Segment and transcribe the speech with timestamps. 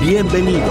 [0.00, 0.70] Bienvenidos.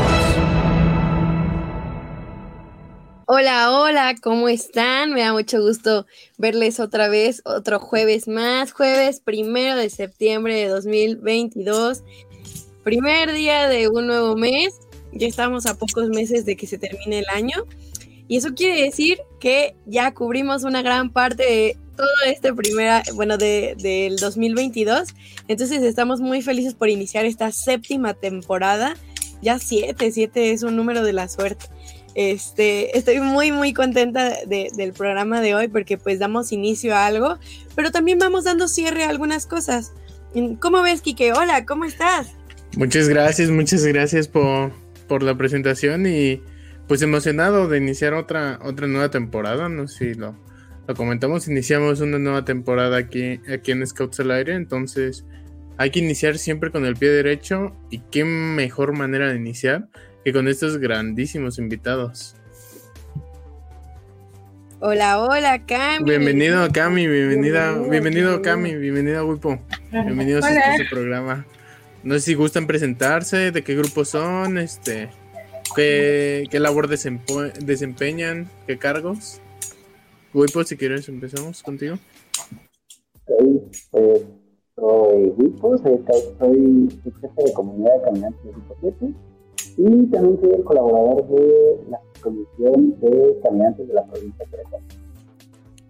[3.26, 5.14] Hola, hola, ¿cómo están?
[5.14, 10.68] Me da mucho gusto verles otra vez, otro jueves más, jueves primero de septiembre de
[10.68, 12.04] 2022,
[12.84, 14.80] primer día de un nuevo mes,
[15.12, 17.66] ya estamos a pocos meses de que se termine el año
[18.28, 23.38] y eso quiere decir que ya cubrimos una gran parte de todo este primera, bueno,
[23.38, 25.10] de, del 2022.
[25.48, 28.96] Entonces estamos muy felices por iniciar esta séptima temporada.
[29.42, 31.66] Ya siete, siete es un número de la suerte.
[32.16, 37.40] Este, estoy muy, muy contenta del programa de hoy porque pues damos inicio a algo,
[37.76, 39.94] pero también vamos dando cierre a algunas cosas.
[40.60, 41.34] ¿Cómo ves, Kike?
[41.34, 42.34] Hola, ¿cómo estás?
[42.76, 44.72] Muchas gracias, muchas gracias por,
[45.08, 46.42] por la presentación y
[46.88, 50.36] pues emocionado de iniciar otra, otra nueva temporada, no sé si lo,
[50.88, 55.26] lo comentamos, iniciamos una nueva temporada aquí, aquí en Scouts al Aire, entonces
[55.78, 59.88] hay que iniciar siempre con el pie derecho y qué mejor manera de iniciar
[60.26, 62.36] que con estos grandísimos invitados.
[64.82, 66.04] Hola, hola, Cami.
[66.04, 69.58] Bienvenido, Cami, bienvenida, bienvenido, Cami, bienvenida, Wipo.
[69.92, 71.46] Bienvenidos a este programa.
[72.04, 75.10] No sé si gustan presentarse, de qué grupo son, este,
[75.74, 79.40] qué, qué labor desempeñan, qué cargos.
[80.34, 81.98] Wipo, si quieres empezamos contigo.
[83.28, 84.22] Sí, pues
[84.76, 86.04] soy Wipo, soy,
[86.40, 86.90] soy
[87.22, 89.14] jefe de comunidad de caminantes de Grupo 7
[89.78, 94.84] y también soy el colaborador de la Comisión de Caminantes de la provincia de Querétaro.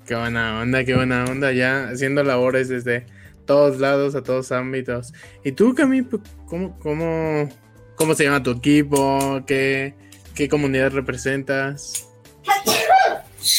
[0.05, 3.05] Qué buena onda, qué buena onda, ya haciendo labores desde
[3.45, 5.13] todos lados, a todos ámbitos.
[5.45, 6.05] ¿Y tú, Cami,
[6.45, 7.49] cómo, cómo,
[7.95, 9.41] cómo se llama tu equipo?
[9.47, 9.95] ¿Qué,
[10.35, 12.09] qué comunidad representas?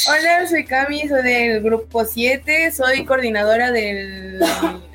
[0.08, 4.40] Hola, soy Cami, soy del grupo 7, soy coordinadora del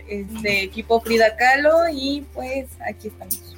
[0.08, 3.56] este, equipo Frida Kahlo y pues aquí estamos.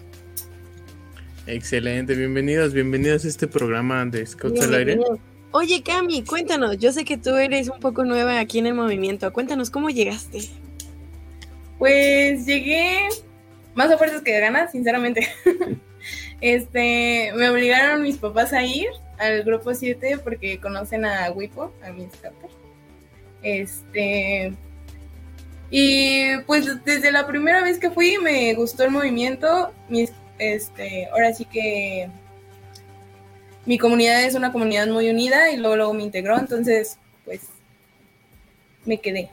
[1.47, 5.00] Excelente, bienvenidos, bienvenidos a este programa de Scouts al Aire.
[5.52, 9.31] Oye, Cami, cuéntanos, yo sé que tú eres un poco nueva aquí en el movimiento,
[9.31, 10.50] cuéntanos cómo llegaste.
[11.80, 13.08] Pues llegué
[13.74, 15.30] más a fuerzas que de ganas, sinceramente.
[16.42, 18.90] este, me obligaron mis papás a ir
[19.21, 22.47] al grupo 7 porque conocen a Wipo, a mi escape.
[23.43, 24.53] Este.
[25.69, 29.71] Y pues desde la primera vez que fui me gustó el movimiento.
[30.39, 32.09] este, ahora sí que
[33.65, 37.41] mi comunidad es una comunidad muy unida y luego, luego me integró, entonces pues
[38.85, 39.29] me quedé.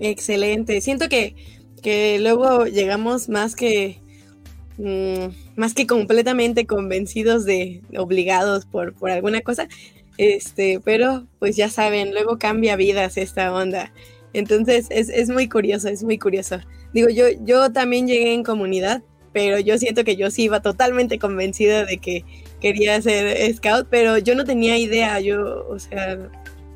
[0.00, 0.80] Excelente.
[0.80, 1.36] Siento que,
[1.82, 4.03] que luego llegamos más que
[4.76, 9.68] Mm, más que completamente convencidos de obligados por, por alguna cosa,
[10.18, 13.92] este, pero pues ya saben, luego cambia vidas esta onda.
[14.32, 16.58] Entonces es, es, muy curioso, es muy curioso.
[16.92, 19.02] Digo, yo, yo también llegué en comunidad,
[19.32, 22.24] pero yo siento que yo sí iba totalmente convencida de que
[22.60, 26.18] quería ser scout, pero yo no tenía idea, yo, o sea,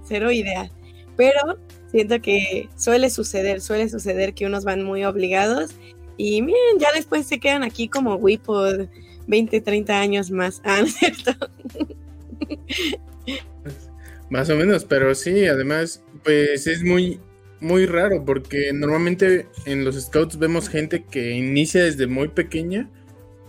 [0.04, 0.70] cero idea.
[1.16, 1.58] Pero
[1.90, 5.74] siento que suele suceder, suele suceder que unos van muy obligados
[6.18, 8.88] y miren, ya después se quedan aquí como Wii por
[9.28, 10.60] 20, 30 años más.
[10.64, 11.32] Ah, ¿no es cierto?
[14.30, 17.18] Más o menos, pero sí, además, pues es muy,
[17.60, 22.90] muy raro porque normalmente en los scouts vemos gente que inicia desde muy pequeña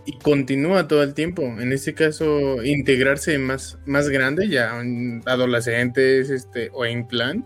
[0.06, 1.44] y continúa todo el tiempo.
[1.44, 4.82] En este caso, integrarse más, más grande, ya
[5.26, 7.46] adolescentes este, o en clan,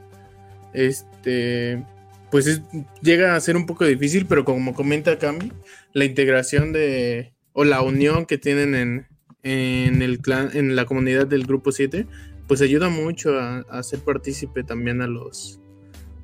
[0.73, 1.83] este,
[2.33, 2.63] pues
[3.03, 5.51] llega a ser un poco difícil, pero como comenta Cami,
[5.93, 9.07] la integración de o la unión que tienen en,
[9.43, 12.07] en el clan, en la comunidad del grupo 7,
[12.47, 15.59] pues ayuda mucho a, ser partícipe también a los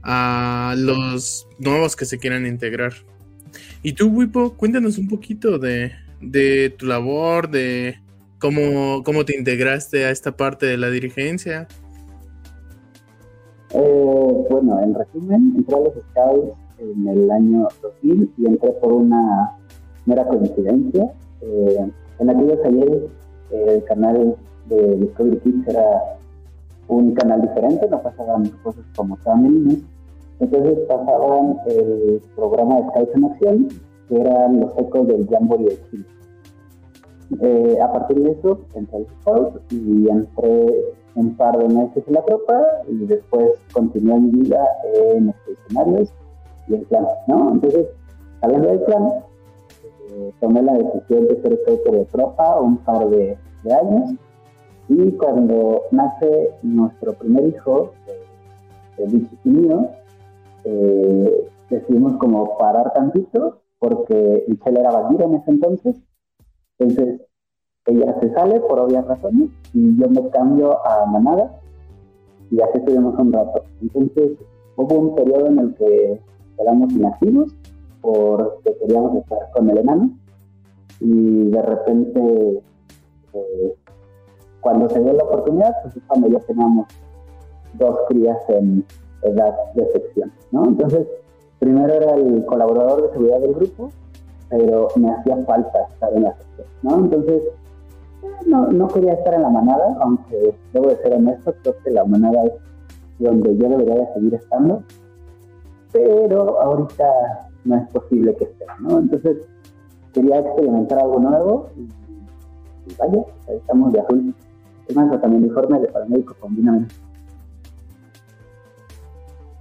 [0.01, 2.93] a los nuevos que se quieran integrar.
[3.83, 5.91] Y tú, Wipo, cuéntanos un poquito de,
[6.21, 8.01] de tu labor, de
[8.39, 11.67] cómo, cómo te integraste a esta parte de la dirigencia.
[13.73, 18.93] Eh, bueno, en resumen, entré a los Scouts en el año 2000 y entré por
[18.93, 19.57] una
[20.05, 21.13] mera coincidencia.
[21.41, 23.03] Eh, en aquellos ayeres
[23.51, 24.35] el canal
[24.67, 26.17] de Discovery Kids era
[26.87, 29.85] un canal diferente, no pasaban cosas como también
[30.39, 33.67] Entonces pasaban el programa de Scouts en Acción,
[34.07, 36.05] que eran los ecos del Jamboree de Chile.
[37.41, 42.13] Eh, a partir de eso entré al Scout y entré un par de meses en
[42.13, 44.63] la tropa y después continué mi vida
[44.93, 46.13] en escenarios
[46.67, 47.53] y en plan, ¿no?
[47.53, 47.87] Entonces,
[48.41, 49.09] hablando del plan,
[50.11, 54.15] eh, tomé la decisión de ser scouter de tropa un par de, años
[54.87, 58.23] y cuando nace nuestro primer hijo, eh,
[58.97, 59.89] el y mío,
[60.63, 65.95] eh, decidimos como parar tantito porque Michelle era bandida en ese entonces.
[66.77, 67.21] Entonces,
[67.89, 71.59] ella se sale por obvias razones y yo me cambio a manada
[72.51, 73.63] y así estuvimos un rato.
[73.81, 74.31] Entonces,
[74.75, 76.21] hubo un periodo en el que
[76.57, 77.55] quedamos inactivos
[78.01, 80.11] porque queríamos estar con el enano
[80.99, 82.63] y de repente,
[83.33, 83.75] eh,
[84.61, 86.87] cuando se dio la oportunidad, pues cuando ya teníamos
[87.75, 88.85] dos crías en
[89.21, 90.65] edad de sección, ¿no?
[90.65, 91.07] Entonces,
[91.59, 93.89] primero era el colaborador de seguridad del grupo,
[94.49, 96.97] pero me hacía falta estar en la sección, ¿no?
[96.97, 97.43] Entonces,
[98.45, 102.05] no, no quería estar en la manada, aunque debo de ser honesto, creo que la
[102.05, 102.53] manada es
[103.19, 104.83] donde yo debería de seguir estando,
[105.91, 107.05] pero ahorita
[107.65, 108.99] no es posible que esté, ¿no?
[108.99, 109.47] Entonces,
[110.13, 111.87] quería experimentar algo nuevo y,
[112.97, 114.35] vaya, ahí estamos de azul.
[114.87, 116.95] Es más, también informe de paramédico combinamente.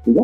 [0.07, 0.23] ¿Y ya?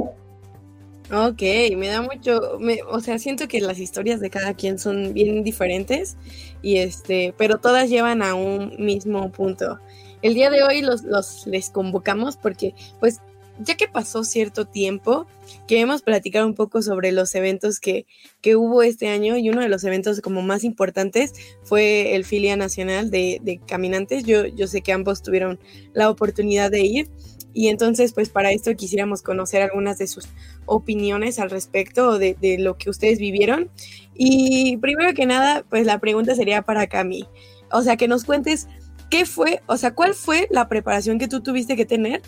[1.13, 1.43] Ok,
[1.77, 2.59] me da mucho,
[2.89, 6.17] o sea, siento que las historias de cada quien son bien diferentes
[6.63, 9.79] y este, pero todas llevan a un mismo punto.
[10.23, 13.21] El día de hoy los, los les convocamos porque, pues,
[13.59, 15.27] ya que pasó cierto tiempo,
[15.69, 18.07] queremos platicar un poco sobre los eventos que,
[18.41, 22.57] que hubo este año y uno de los eventos como más importantes fue el Filia
[22.57, 24.25] Nacional de, de Caminantes.
[24.25, 25.61] Yo, yo sé que ambos tuvieron
[25.93, 27.11] la oportunidad de ir
[27.55, 30.29] y entonces, pues para esto quisiéramos conocer algunas de sus
[30.67, 33.71] opiniones al respecto de, de, lo que ustedes vivieron.
[34.15, 37.29] Y primero que nada, pues la pregunta sería para Cami.
[37.71, 38.67] O sea, que nos cuentes
[39.09, 42.23] qué fue, o sea, cuál fue la preparación que tú tuviste que tener,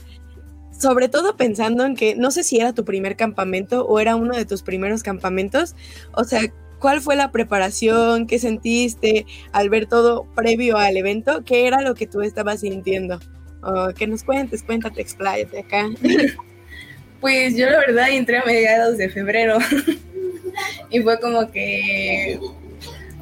[0.71, 4.37] sobre todo pensando en que no sé si era tu primer campamento o era uno
[4.37, 5.75] de tus primeros campamentos.
[6.13, 6.43] O sea,
[6.79, 8.29] ¿cuál fue la preparación?
[8.29, 11.43] ¿Qué sentiste al ver todo previo al evento?
[11.45, 13.19] ¿Qué era lo que tú estabas sintiendo?
[13.97, 15.89] Que nos cuentes, cuéntate, expláyate acá.
[17.19, 19.59] Pues yo la verdad entré a mediados de febrero
[20.91, 22.39] y fue como que,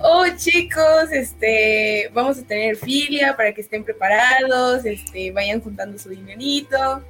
[0.01, 6.09] oh chicos, este, vamos a tener filia para que estén preparados, este, vayan juntando su
[6.11, 7.03] dinerito.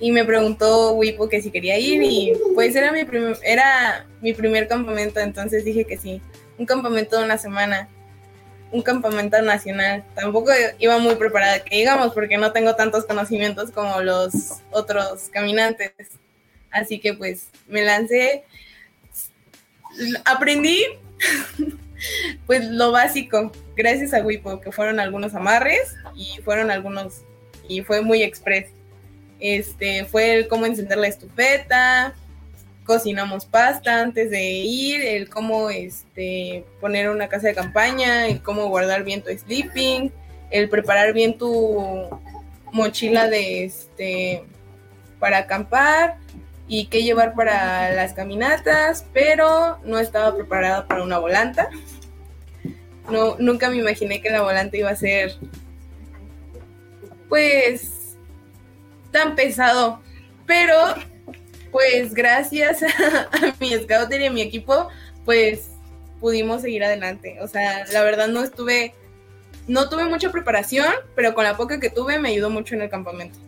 [0.00, 3.06] Y me preguntó Wipo que si quería ir y pues era mi,
[3.42, 6.20] era mi primer campamento, entonces dije que sí,
[6.58, 7.88] un campamento de una semana
[8.74, 10.04] un campamento nacional.
[10.16, 15.92] Tampoco iba muy preparada, que digamos, porque no tengo tantos conocimientos como los otros caminantes.
[16.72, 18.42] Así que pues me lancé,
[20.24, 20.84] aprendí
[22.46, 27.22] pues lo básico, gracias a Wipo, que fueron algunos amarres y fueron algunos,
[27.68, 28.66] y fue muy express.
[29.38, 32.14] Este, fue el cómo encender la estufeta,
[32.84, 38.68] cocinamos pasta antes de ir, el cómo este, poner una casa de campaña, el cómo
[38.68, 40.12] guardar bien tu sleeping,
[40.50, 42.08] el preparar bien tu
[42.72, 44.44] mochila de este
[45.18, 46.18] para acampar
[46.68, 51.68] y qué llevar para las caminatas, pero no estaba preparada para una volanta.
[53.10, 55.36] No, nunca me imaginé que la volanta iba a ser
[57.28, 58.16] pues
[59.10, 60.00] tan pesado,
[60.46, 60.76] pero
[61.74, 62.82] pues gracias
[63.32, 64.88] a, mi scouter y a mi equipo,
[65.24, 65.70] pues
[66.20, 67.38] pudimos seguir adelante.
[67.42, 68.94] O sea, la verdad no estuve,
[69.66, 72.90] no tuve mucha preparación, pero con la poca que tuve me ayudó mucho en el
[72.90, 73.40] campamento.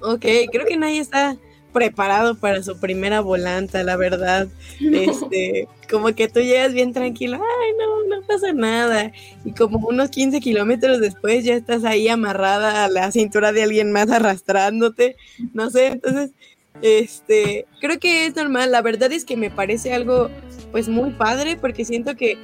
[0.00, 1.36] Ok, creo que nadie está
[1.72, 4.48] preparado para su primera volanta, la verdad.
[4.80, 9.12] Este, como que tú llegas bien tranquilo, ay, no, no pasa nada.
[9.44, 13.92] Y como unos 15 kilómetros después ya estás ahí amarrada a la cintura de alguien
[13.92, 15.16] más arrastrándote.
[15.52, 16.32] No sé, entonces
[16.82, 18.70] este, creo que es normal.
[18.70, 20.30] La verdad es que me parece algo,
[20.72, 22.36] pues, muy padre porque siento que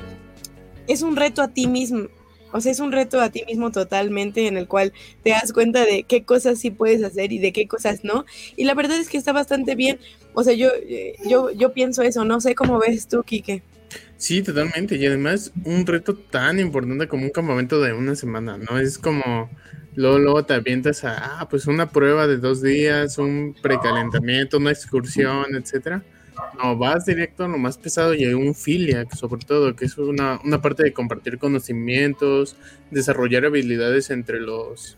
[0.87, 2.09] es un reto a ti mismo.
[2.53, 5.85] O sea, es un reto a ti mismo totalmente en el cual te das cuenta
[5.85, 8.25] de qué cosas sí puedes hacer y de qué cosas no.
[8.57, 10.01] Y la verdad es que está bastante bien.
[10.35, 12.25] O sea, yo, eh, yo, yo pienso eso.
[12.25, 13.63] No sé cómo ves tú, Kike.
[14.17, 14.97] Sí, totalmente.
[14.97, 18.79] Y además, un reto tan importante como un campamento de una semana, ¿no?
[18.79, 19.49] Es como
[19.97, 24.71] Luego, luego te avientas a, ah, pues una prueba de dos días, un precalentamiento, una
[24.71, 26.03] excursión, etcétera.
[26.63, 29.99] No, vas directo a lo más pesado y hay un filia, sobre todo, que es
[29.99, 32.57] una, una parte de compartir conocimientos,
[32.91, 34.97] desarrollar habilidades entre los,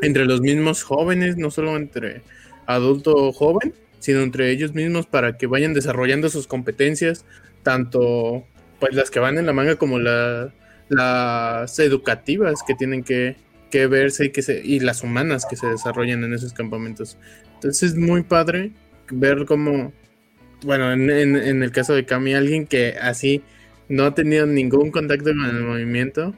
[0.00, 2.22] entre los mismos jóvenes, no solo entre
[2.66, 7.24] adulto joven, sino entre ellos mismos para que vayan desarrollando sus competencias,
[7.62, 8.44] tanto
[8.78, 10.52] pues las que van en la manga como la,
[10.88, 13.36] las educativas que tienen que,
[13.70, 17.18] que verse y, que se, y las humanas que se desarrollan en esos campamentos.
[17.54, 18.72] Entonces es muy padre
[19.10, 19.92] ver cómo,
[20.62, 23.42] bueno, en, el caso de Cami, alguien que así
[23.88, 26.34] no ha tenido ningún contacto con el movimiento,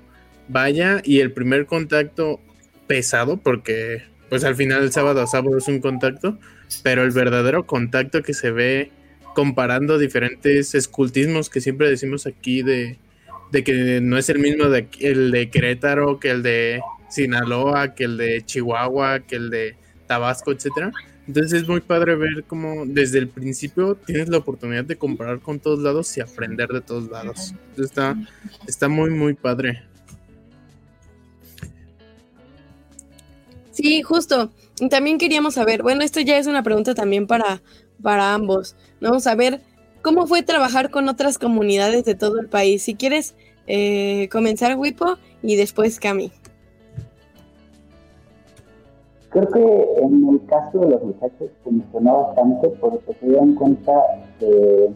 [0.49, 2.41] vaya y el primer contacto
[2.87, 6.39] pesado, porque pues al final el sábado a sábado es un contacto,
[6.83, 8.91] pero el verdadero contacto que se ve
[9.35, 12.99] comparando diferentes escultismos que siempre decimos aquí de,
[13.53, 18.17] de que no es el mismo el de Querétaro que el de Sinaloa, que el
[18.17, 19.77] de Chihuahua, que el de
[20.07, 20.93] Tabasco, etcétera.
[21.27, 25.61] Entonces es muy padre ver cómo desde el principio tienes la oportunidad de comparar con
[25.61, 27.55] todos lados y aprender de todos lados.
[27.77, 28.17] Está,
[28.67, 29.83] está muy, muy padre.
[33.71, 34.51] Sí, justo.
[34.91, 37.63] También queríamos saber, bueno, esto ya es una pregunta también para,
[38.03, 39.21] para ambos, ¿no?
[39.21, 39.61] Saber
[40.03, 42.83] cómo fue trabajar con otras comunidades de todo el país.
[42.83, 43.35] Si quieres
[43.67, 46.33] eh, comenzar, Wipo, y después Cami.
[49.31, 53.93] Creo que en el caso de los muchachos funcionó bastante porque se dieron cuenta
[54.41, 54.93] de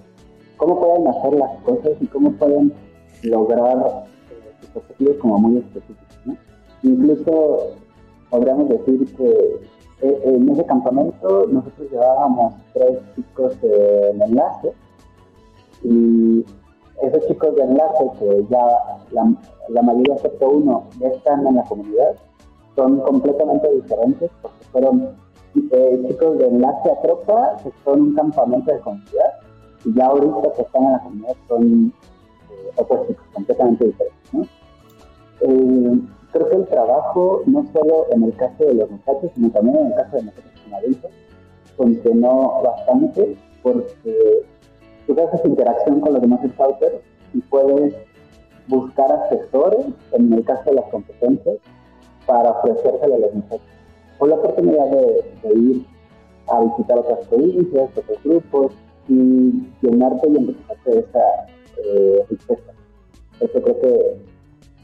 [0.57, 2.73] cómo pueden hacer las cosas y cómo pueden
[3.23, 6.39] lograr eh, sus objetivos como muy específicos.
[6.83, 7.77] Incluso
[8.29, 9.61] podríamos decir que
[10.03, 14.73] eh, en ese campamento nosotros llevábamos tres chicos en enlace
[15.85, 16.45] y
[17.03, 18.67] esos chicos de enlace que ya
[19.13, 19.33] la,
[19.69, 22.17] la mayoría excepto uno ya están en la comunidad
[22.77, 25.17] son completamente diferentes porque fueron
[25.71, 29.41] eh, chicos de enlace a tropa que son un campamento de comunidad
[29.85, 31.93] y ya ahorita que están en la comunidad son
[32.51, 34.51] eh, chicos completamente diferentes.
[35.41, 36.01] Eh,
[36.33, 39.87] creo que el trabajo, no solo en el caso de los muchachos, sino también en
[39.87, 41.11] el caso de nosotros como adultos,
[41.77, 44.45] funcionó bastante porque
[45.07, 46.97] tú haces interacción con los demás scouters
[47.33, 47.95] y puedes
[48.69, 51.57] buscar asesores en el caso de las competencias
[52.27, 53.67] para ofrecérselo a los muchachos.
[54.19, 55.87] O la oportunidad de, ir
[56.49, 58.73] a visitar otras provincias, otros grupos
[59.09, 61.47] y llenarte y empezarte de esa
[61.85, 62.73] eh, riqueza.
[63.41, 64.17] Eso creo que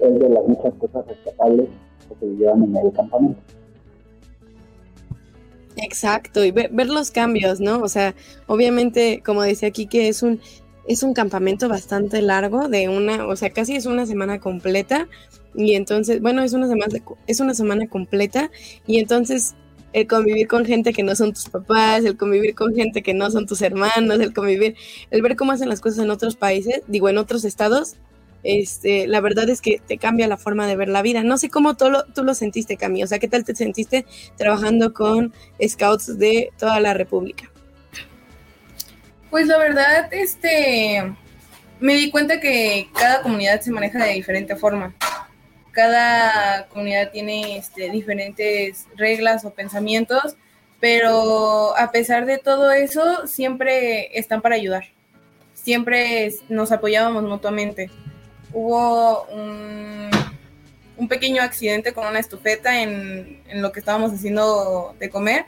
[0.00, 1.68] es de las muchas cosas rescatables
[2.08, 3.40] que se llevan en el campamento.
[5.76, 7.80] Exacto, y ver, ver, los cambios, ¿no?
[7.80, 8.14] O sea,
[8.46, 10.40] obviamente, como decía aquí, que es un,
[10.86, 15.08] es un campamento bastante largo, de una, o sea, casi es una semana completa,
[15.54, 18.50] y entonces, bueno, es una semana, es una semana completa
[18.86, 19.54] y entonces
[19.92, 23.30] el convivir con gente que no son tus papás, el convivir con gente que no
[23.30, 24.76] son tus hermanos, el convivir,
[25.10, 27.96] el ver cómo hacen las cosas en otros países, digo, en otros estados,
[28.42, 31.22] este, la verdad es que te cambia la forma de ver la vida.
[31.22, 34.06] No sé cómo tú lo, tú lo sentiste, Cami, o sea, ¿qué tal te sentiste
[34.36, 35.34] trabajando con
[35.66, 37.50] scouts de toda la República?
[39.30, 41.14] Pues la verdad, este,
[41.80, 44.94] me di cuenta que cada comunidad se maneja de diferente forma
[45.72, 50.36] cada comunidad tiene este, diferentes reglas o pensamientos,
[50.80, 54.84] pero a pesar de todo eso, siempre están para ayudar.
[55.54, 57.90] Siempre nos apoyábamos mutuamente.
[58.52, 60.10] Hubo un,
[61.08, 65.44] pequeño accidente con una estufeta en, lo que estábamos haciendo de comer.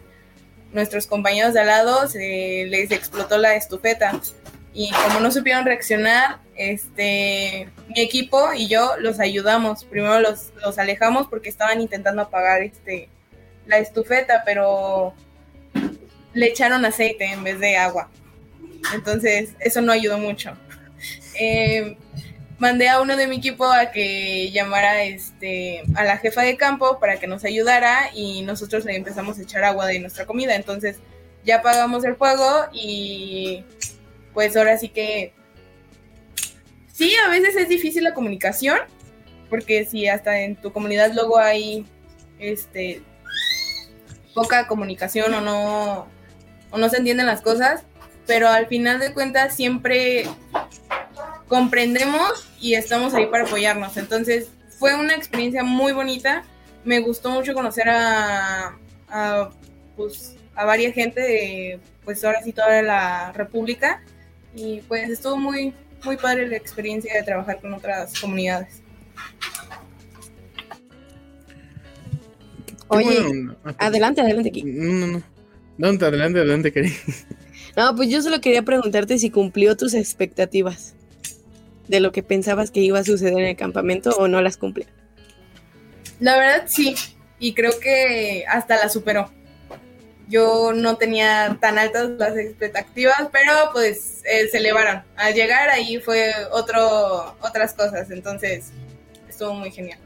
[0.72, 4.20] Nuestros compañeros de al lado les explotó la estufeta
[4.74, 9.84] y como no supieron reaccionar, este, mi equipo y yo los ayudamos.
[9.84, 13.08] Primero los, los alejamos porque estaban intentando apagar este,
[13.66, 15.14] la estufeta, pero
[16.34, 18.10] le echaron aceite en vez de agua.
[18.94, 20.52] Entonces, eso no ayudó mucho.
[21.38, 21.96] Eh,
[22.58, 26.98] mandé a uno de mi equipo a que llamara este, a la jefa de campo
[27.00, 30.54] para que nos ayudara y nosotros le empezamos a echar agua de nuestra comida.
[30.54, 30.98] Entonces,
[31.44, 33.64] ya apagamos el fuego y
[34.32, 35.32] pues ahora sí que
[36.92, 38.78] sí, a veces es difícil la comunicación,
[39.50, 41.84] porque si hasta en tu comunidad luego hay
[42.38, 43.02] este
[44.34, 46.06] poca comunicación o no
[46.70, 47.84] o no se entienden las cosas,
[48.26, 50.26] pero al final de cuentas siempre
[51.48, 53.96] comprendemos y estamos ahí para apoyarnos.
[53.98, 56.44] Entonces, fue una experiencia muy bonita.
[56.82, 59.50] Me gustó mucho conocer a, a
[59.96, 64.02] pues a varias gente de pues ahora sí toda la República
[64.54, 68.82] y pues estuvo muy, muy padre la experiencia de trabajar con otras comunidades.
[72.88, 73.16] Oye,
[73.78, 74.62] adelante, adelante aquí.
[74.64, 75.22] No, no,
[75.78, 75.88] no.
[75.88, 76.92] adelante, adelante, Cari.
[77.76, 80.94] No, pues yo solo quería preguntarte si cumplió tus expectativas
[81.88, 84.86] de lo que pensabas que iba a suceder en el campamento o no las cumplió.
[86.20, 86.94] La verdad sí,
[87.38, 89.30] y creo que hasta la superó
[90.32, 95.02] yo no tenía tan altas las expectativas, pero pues eh, se elevaron.
[95.16, 98.72] Al llegar ahí fue otro, otras cosas, entonces
[99.28, 99.98] estuvo muy genial.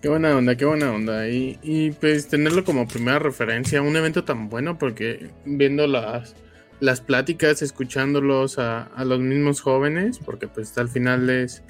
[0.00, 1.28] Qué buena onda, qué buena onda.
[1.28, 6.36] Y, y pues tenerlo como primera referencia, un evento tan bueno, porque viendo las,
[6.78, 11.64] las pláticas, escuchándolos a, a los mismos jóvenes, porque pues al final es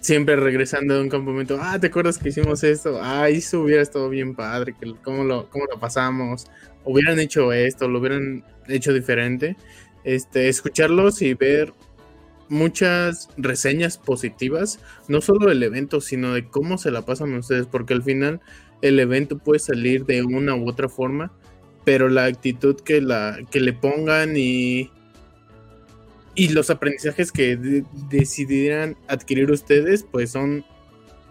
[0.00, 2.98] siempre regresando de un campamento, ah, ¿te acuerdas que hicimos esto?
[3.02, 6.46] Ah, eso hubiera estado bien padre, que cómo lo, cómo lo pasamos,
[6.84, 9.56] hubieran hecho esto, lo hubieran hecho diferente.
[10.02, 11.72] Este, escucharlos y ver
[12.48, 17.94] muchas reseñas positivas, no solo del evento, sino de cómo se la pasan ustedes, porque
[17.94, 18.40] al final
[18.82, 21.32] el evento puede salir de una u otra forma,
[21.84, 24.90] pero la actitud que, la, que le pongan y,
[26.40, 30.64] y los aprendizajes que de, decidieran adquirir ustedes, pues son,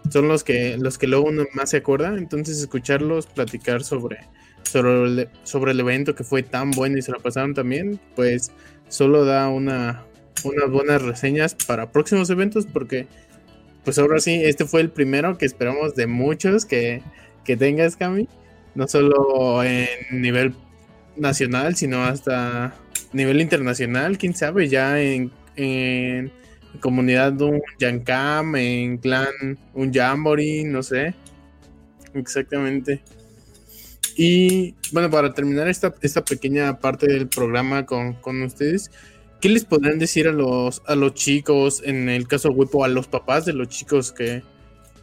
[0.08, 2.16] son los que los que luego uno más se acuerda.
[2.16, 4.18] Entonces escucharlos platicar sobre,
[4.62, 8.52] sobre, el, sobre el evento que fue tan bueno y se lo pasaron también, pues
[8.88, 10.04] solo da una,
[10.44, 13.08] unas buenas reseñas para próximos eventos porque
[13.82, 17.02] pues ahora sí, este fue el primero que esperamos de muchos que,
[17.44, 18.28] que tengas, Cami.
[18.76, 20.54] No solo en nivel
[21.16, 22.74] nacional, sino hasta
[23.12, 25.30] nivel internacional, quién sabe, ya en,
[26.80, 31.14] comunidad de un Yancam, en clan, un Jamboree, no sé.
[32.14, 33.02] Exactamente.
[34.16, 38.90] Y bueno, para terminar esta, esta pequeña parte del programa con, con ustedes,
[39.40, 42.88] ¿qué les podrían decir a los, a los chicos, en el caso de Wipo, a
[42.88, 44.42] los papás de los chicos que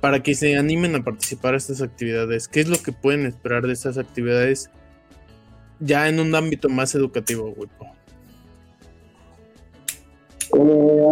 [0.02, 2.48] para que se animen a participar a estas actividades?
[2.48, 4.70] ¿Qué es lo que pueden esperar de estas actividades
[5.80, 7.86] ya en un ámbito más educativo, Wipo?
[10.56, 11.12] Eh,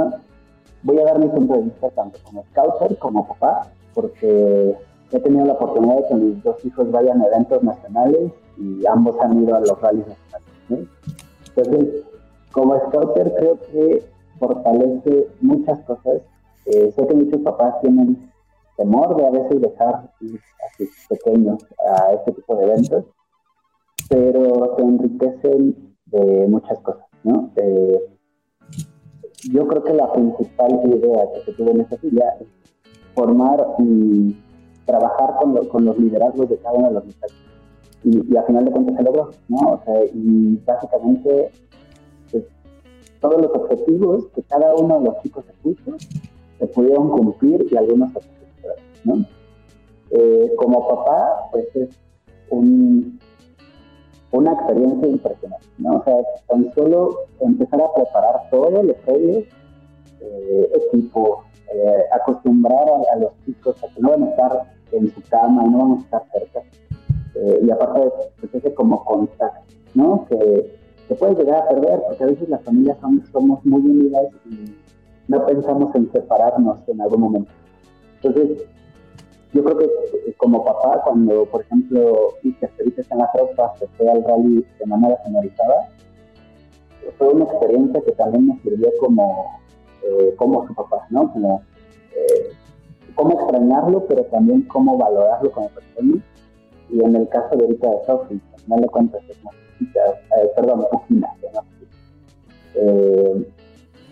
[0.83, 4.75] voy a dar mi punto de vista tanto como scouter como papá, porque
[5.11, 9.15] he tenido la oportunidad de que mis dos hijos vayan a eventos nacionales y ambos
[9.21, 10.89] han ido a los rallies nacionales.
[11.55, 12.03] Entonces,
[12.51, 14.05] como scouter creo que
[14.39, 16.21] fortalece muchas cosas.
[16.65, 18.31] Eh, sé que muchos papás tienen
[18.77, 20.11] temor de a veces dejar a
[20.77, 21.65] sus pequeños
[21.97, 23.05] a este tipo de eventos,
[24.09, 27.51] pero se enriquecen de muchas cosas, ¿no?
[27.55, 27.99] Eh,
[29.51, 32.47] yo creo que la principal idea que se tuvo en esta fila es
[33.13, 34.35] formar y
[34.85, 37.37] trabajar con, con los liderazgos de cada uno de los muchachos.
[38.03, 39.57] Y, y, a final de cuentas se logró, ¿no?
[39.57, 41.51] O sea, y básicamente
[42.31, 42.43] pues,
[43.19, 45.97] todos los objetivos que cada uno de los chicos se puso
[46.59, 48.19] se pudieron cumplir y algunos se
[49.03, 49.25] ¿no?
[50.11, 51.89] Eh, como papá, pues es
[52.49, 53.19] un,
[54.35, 55.97] una experiencia impresionante, ¿no?
[55.97, 56.15] O sea,
[56.47, 59.43] tan solo empezar a preparar todo lo previo,
[60.19, 61.43] eh, equipo,
[61.73, 65.77] eh, acostumbrar a, los chicos a que no van a estar en su cama no
[65.79, 66.59] van a estar cerca.
[67.35, 70.25] Eh, y aparte, pues ese como contacto, ¿no?
[70.29, 72.97] Que se puede llegar a perder, porque a veces las familias
[73.31, 74.73] somos muy unidas y
[75.27, 77.51] no pensamos en separarnos en algún momento.
[78.21, 78.65] Entonces,
[79.55, 82.67] yo creo que eh, como papá, cuando, por ejemplo, ahorita
[83.01, 85.89] está en la tropa, se fue al rally de manera sonorizada,
[87.17, 89.61] fue una experiencia que también me sirvió como,
[90.03, 91.31] eh, como su papá, ¿no?
[91.31, 91.61] Como
[92.13, 92.51] eh,
[93.15, 96.21] cómo extrañarlo, pero también cómo valorarlo como persona.
[96.89, 100.85] Y en el caso de ahorita de Sophie, al final de cuentas es eh, perdón,
[100.91, 101.61] Pujina, ¿no?
[102.75, 103.47] eh,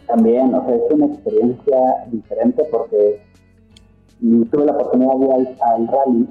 [0.07, 3.21] también, o sea, es una experiencia diferente porque
[4.23, 6.29] y tuve la oportunidad de ir al, rally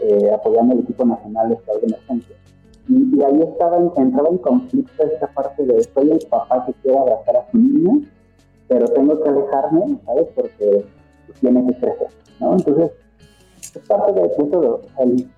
[0.00, 2.36] eh, apoyando al equipo nacional de estado de emergencia.
[2.88, 6.98] Y, y, ahí estaba, entraba en conflicto esta parte de soy el papá que quiere
[6.98, 8.06] abrazar a su niño,
[8.68, 10.28] pero tengo que alejarme, ¿sabes?
[10.36, 10.86] Porque
[11.40, 12.52] tiene que crecer, ¿no?
[12.52, 12.92] Entonces,
[13.60, 14.80] es parte de todo.
[15.00, 15.28] El,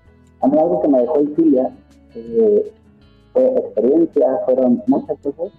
[0.41, 1.75] a mí algo que me dejó el filia
[2.13, 2.71] eh,
[3.33, 5.51] fue experiencia, fueron muchas cosas,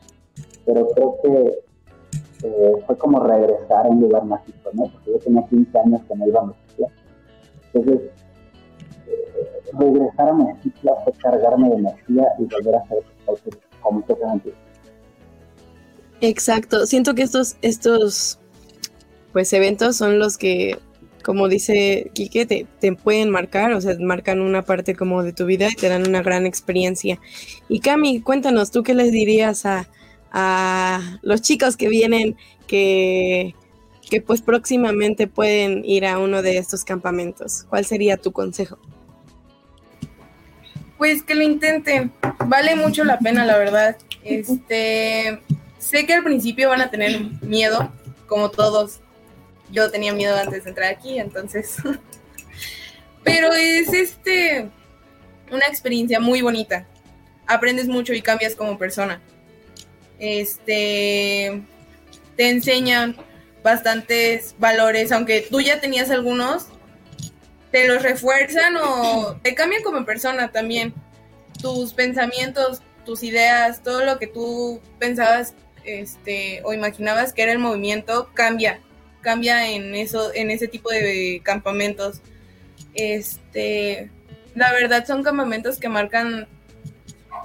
[0.65, 1.66] pero creo que
[2.47, 4.85] eh, fue como regresar a un lugar mágico, ¿no?
[4.85, 6.87] Porque yo tenía 15 años que no iba a Mezcla.
[7.73, 8.11] Entonces,
[9.09, 13.03] eh, regresar a Mezcla fue cargarme de energía y volver a hacer
[13.91, 14.55] muchos antes.
[16.21, 16.87] Exacto.
[16.87, 18.39] Siento que estos, estos
[19.33, 20.79] pues eventos son los que,
[21.23, 25.45] como dice Quique, te, te, pueden marcar, o sea, marcan una parte como de tu
[25.45, 27.19] vida y te dan una gran experiencia.
[27.69, 29.89] Y Cami, cuéntanos, ¿tú qué les dirías a,
[30.39, 33.55] a los chicos que vienen que,
[34.11, 37.65] que pues próximamente pueden ir a uno de estos campamentos?
[37.71, 38.79] ¿Cuál sería tu consejo?
[40.99, 42.13] Pues que lo intenten,
[42.45, 43.97] vale mucho la pena, la verdad.
[44.25, 45.41] Este,
[45.79, 47.91] sé que al principio van a tener miedo,
[48.27, 49.01] como todos.
[49.73, 51.77] Yo tenía miedo antes de entrar aquí, entonces.
[53.25, 54.69] Pero es este,
[55.51, 56.87] una experiencia muy bonita.
[57.47, 59.23] Aprendes mucho y cambias como persona.
[60.19, 61.63] Este
[62.37, 63.17] te enseñan
[63.63, 66.67] bastantes valores, aunque tú ya tenías algunos,
[67.73, 70.95] te los refuerzan o te cambian como persona también.
[71.61, 77.59] Tus pensamientos, tus ideas, todo lo que tú pensabas este, o imaginabas que era el
[77.59, 78.81] movimiento cambia,
[79.21, 82.21] cambia en eso, en ese tipo de campamentos.
[82.95, 84.11] Este,
[84.55, 86.47] la verdad son campamentos que marcan,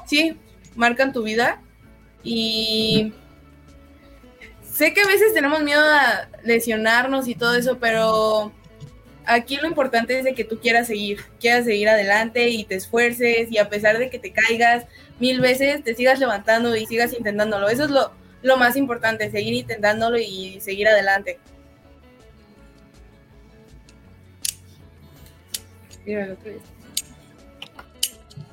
[0.06, 0.38] sí,
[0.76, 1.62] marcan tu vida
[2.24, 3.14] y
[4.64, 8.52] sé que a veces tenemos miedo a lesionarnos y todo eso, pero
[9.26, 13.58] aquí lo importante es que tú quieras seguir, quieras seguir adelante y te esfuerces y
[13.58, 14.86] a pesar de que te caigas
[15.20, 17.70] mil veces, te sigas levantando y sigas intentándolo.
[17.70, 21.40] Eso es lo, lo más importante, seguir intentándolo y seguir adelante.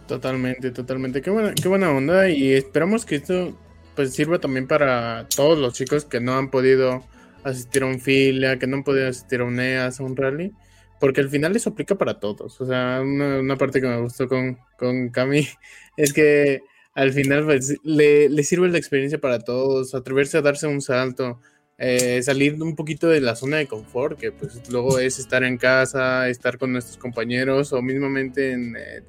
[0.09, 1.21] Totalmente, totalmente.
[1.21, 3.55] Qué buena, qué buena onda y esperamos que esto
[3.94, 7.05] pues sirva también para todos los chicos que no han podido
[7.44, 10.53] asistir a un filia, que no han podido asistir a un EAS, a un rally,
[10.99, 12.59] porque al final eso aplica para todos.
[12.61, 15.47] O sea, una, parte que me gustó con, con Cami
[15.99, 16.62] es que
[16.94, 21.40] al final pues, le, le, sirve la experiencia para todos, atreverse a darse un salto,
[21.77, 25.59] eh, salir un poquito de la zona de confort, que pues luego es estar en
[25.59, 29.03] casa, estar con nuestros compañeros o mismamente en, eh,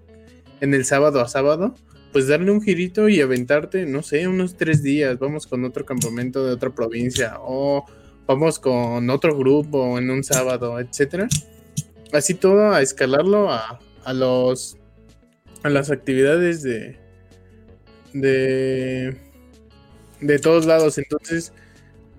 [0.62, 1.76] en el sábado a sábado,
[2.12, 6.46] pues darle un girito y aventarte, no sé, unos tres días, vamos con otro campamento
[6.46, 7.86] de otra provincia o
[8.26, 11.28] vamos con otro grupo en un sábado, etcétera.
[12.12, 14.78] Así todo a escalarlo a, a los
[15.62, 16.98] a las actividades de,
[18.14, 19.18] de,
[20.22, 20.98] de todos lados.
[20.98, 21.54] Entonces,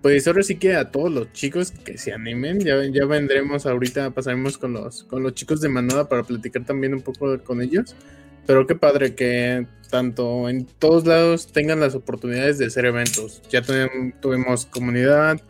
[0.02, 4.10] pues ahora sí que a todos los chicos que se animen, ya, ya vendremos ahorita,
[4.10, 7.96] pasaremos con los, con los chicos de Manada para platicar también un poco con ellos.
[8.46, 13.42] Pero qué padre que tanto en todos lados tengan las oportunidades de hacer eventos.
[13.50, 13.62] Ya
[14.20, 15.40] tuvimos, comunidad,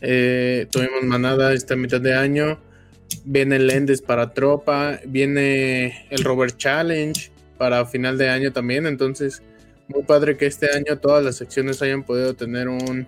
[0.00, 2.58] eh, tuvimos Manada esta mitad de año,
[3.24, 8.86] viene el Endes para tropa, viene el Robert Challenge para final de año también.
[8.86, 9.42] Entonces,
[9.88, 13.06] muy padre que este año todas las secciones hayan podido tener un,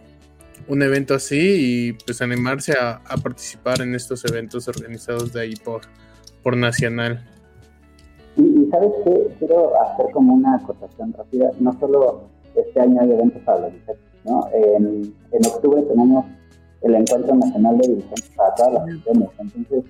[0.69, 5.83] evento así y pues animarse a, participar en estos eventos organizados de ahí por,
[6.43, 7.32] por Nacional.
[8.73, 12.23] Sabes qué, quiero hacer como una acotación rápida, no solo
[12.55, 13.73] este año hay eventos para los
[14.25, 14.49] ¿no?
[14.51, 15.13] En,
[15.45, 16.25] octubre tenemos
[16.81, 19.85] el encuentro nacional de dirigentes para todas las secciones, entonces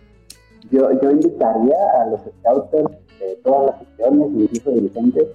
[0.72, 2.90] yo, yo invitaría a los scouters
[3.20, 5.28] de todas las secciones, incluso dirigentes,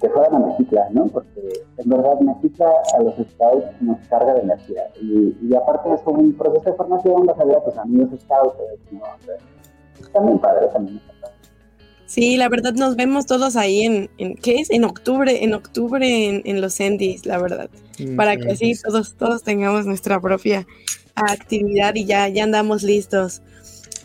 [0.00, 1.06] que fueran a Mexicla, ¿no?
[1.06, 4.82] Porque en verdad Mexicla a los scouts nos carga de energía.
[5.00, 8.56] Y, y aparte es un proceso de formación, vas a ver a tus amigos scouts,
[8.90, 9.00] ¿no?
[10.12, 11.00] también padre, también
[12.10, 14.70] Sí, la verdad nos vemos todos ahí en, en ¿qué es?
[14.70, 17.70] En octubre, en octubre en, en los Endis, la verdad.
[18.00, 20.66] Mm, para que así todos, todos tengamos nuestra propia
[21.14, 23.42] actividad y ya, ya andamos listos.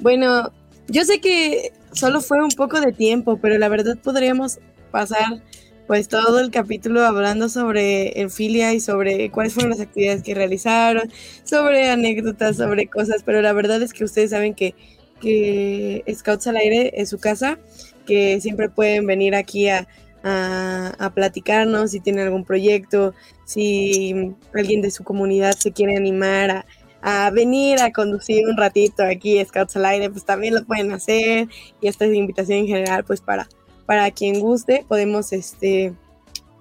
[0.02, 0.52] Bueno,
[0.88, 4.60] yo sé que solo fue un poco de tiempo, pero la verdad podríamos
[4.92, 5.42] pasar
[5.88, 10.36] pues todo el capítulo hablando sobre el filia y sobre cuáles fueron las actividades que
[10.36, 11.12] realizaron,
[11.44, 14.76] sobre anécdotas, sobre cosas, pero la verdad es que ustedes saben que,
[15.20, 17.58] que Scouts al Aire es su casa,
[18.06, 19.88] que siempre pueden venir aquí a,
[20.24, 23.14] a, platicarnos si tienen algún proyecto,
[23.46, 26.66] si alguien de su comunidad se quiere animar a,
[27.02, 31.48] a venir a conducir un ratito aquí Scouts al Aire, pues también lo pueden hacer.
[31.82, 33.48] Y esta es la invitación en general pues para
[33.86, 35.94] para quien guste, podemos, este,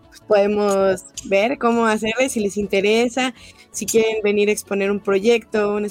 [0.08, 3.34] pues, podemos ver cómo hacerle si les interesa,
[3.70, 5.88] si quieren venir a exponer un proyecto, una,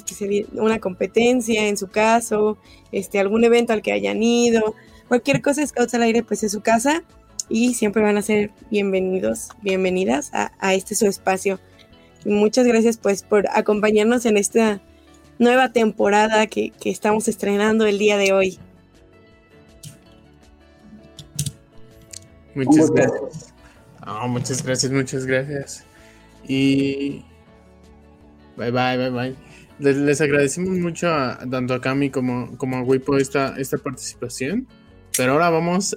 [0.54, 2.56] una competencia en su caso,
[2.92, 4.74] este, algún evento al que hayan ido,
[5.08, 7.02] cualquier cosa, Scouts al Aire, pues es su casa
[7.48, 11.60] y siempre van a ser bienvenidos, bienvenidas a, a este su espacio.
[12.24, 14.80] muchas gracias pues por acompañarnos en esta
[15.38, 18.58] nueva temporada que, que estamos estrenando el día de hoy.
[22.54, 23.52] Muchas gracias.
[24.28, 25.84] muchas gracias, muchas gracias.
[26.46, 27.24] Y
[28.56, 29.34] bye bye, bye bye.
[29.80, 34.68] Les, agradecemos mucho a, tanto a Cami como, como a Wipo esta, esta participación.
[35.16, 35.96] Pero ahora vamos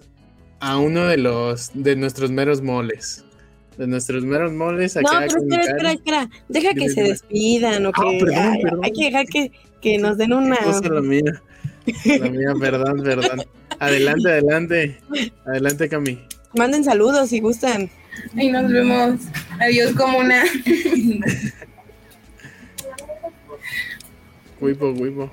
[0.60, 3.24] a uno de los de nuestros meros moles.
[3.78, 4.96] De nuestros meros moles.
[4.96, 6.30] no, pero espera, espera, espera.
[6.50, 8.26] Deja que se despidan o que.
[8.84, 9.52] Hay que dejar que,
[9.82, 10.58] que nos den una.
[10.60, 11.42] la mía.
[12.20, 13.46] La mía, perdón, perdón.
[13.80, 14.98] Adelante, adelante.
[15.46, 16.20] Adelante, Cami.
[16.54, 17.90] Manden saludos si gustan.
[18.36, 19.22] Y nos vemos.
[19.60, 20.44] Adiós, comuna.
[24.60, 25.32] Wipo, Wipo.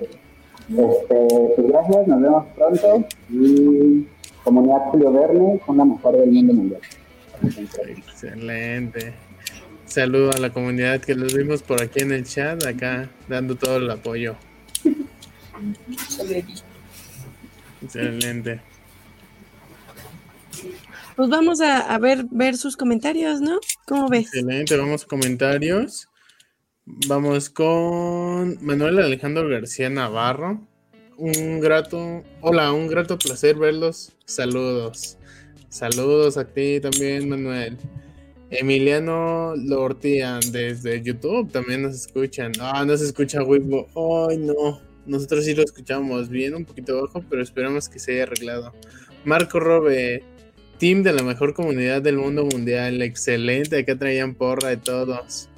[0.68, 4.07] Este, pues gracias, nos vemos pronto y
[4.42, 6.81] comunidad Julio Verne son la mejor del mundo mundial.
[7.42, 9.14] Excelente.
[9.85, 13.77] Saludo a la comunidad que los vimos por aquí en el chat, acá dando todo
[13.77, 14.37] el apoyo.
[17.83, 18.61] Excelente.
[21.16, 23.61] Pues vamos a, ver, ver sus comentarios, ¿no?
[23.87, 24.27] ¿Cómo ves?
[24.27, 26.09] Excelente, vamos a comentarios.
[26.87, 30.61] Vamos con Manuel Alejandro García Navarro.
[31.16, 34.12] Un grato, hola, un grato placer verlos.
[34.27, 35.16] Saludos.
[35.70, 37.79] Saludos a ti también, Manuel.
[38.51, 42.53] Emiliano Lortian desde YouTube también nos escuchan.
[42.61, 43.87] Ah, no se escucha Weibo.
[44.29, 44.79] Ay, no.
[45.07, 48.75] Nosotros sí lo escuchamos bien, un poquito bajo, pero esperamos que se haya arreglado.
[49.25, 50.23] Marco Robe,
[50.79, 53.01] team de la mejor comunidad del mundo mundial.
[53.01, 55.49] Excelente, acá traían porra de todos.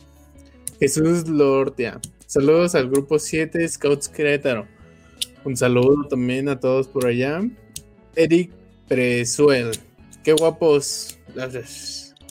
[0.79, 2.01] Jesús Lortia.
[2.27, 4.67] Saludos al grupo 7 Scouts Querétaro.
[5.45, 7.41] Un saludo también a todos por allá.
[8.15, 8.51] Eric
[8.87, 9.71] Presuel.
[10.23, 11.19] Qué guapos.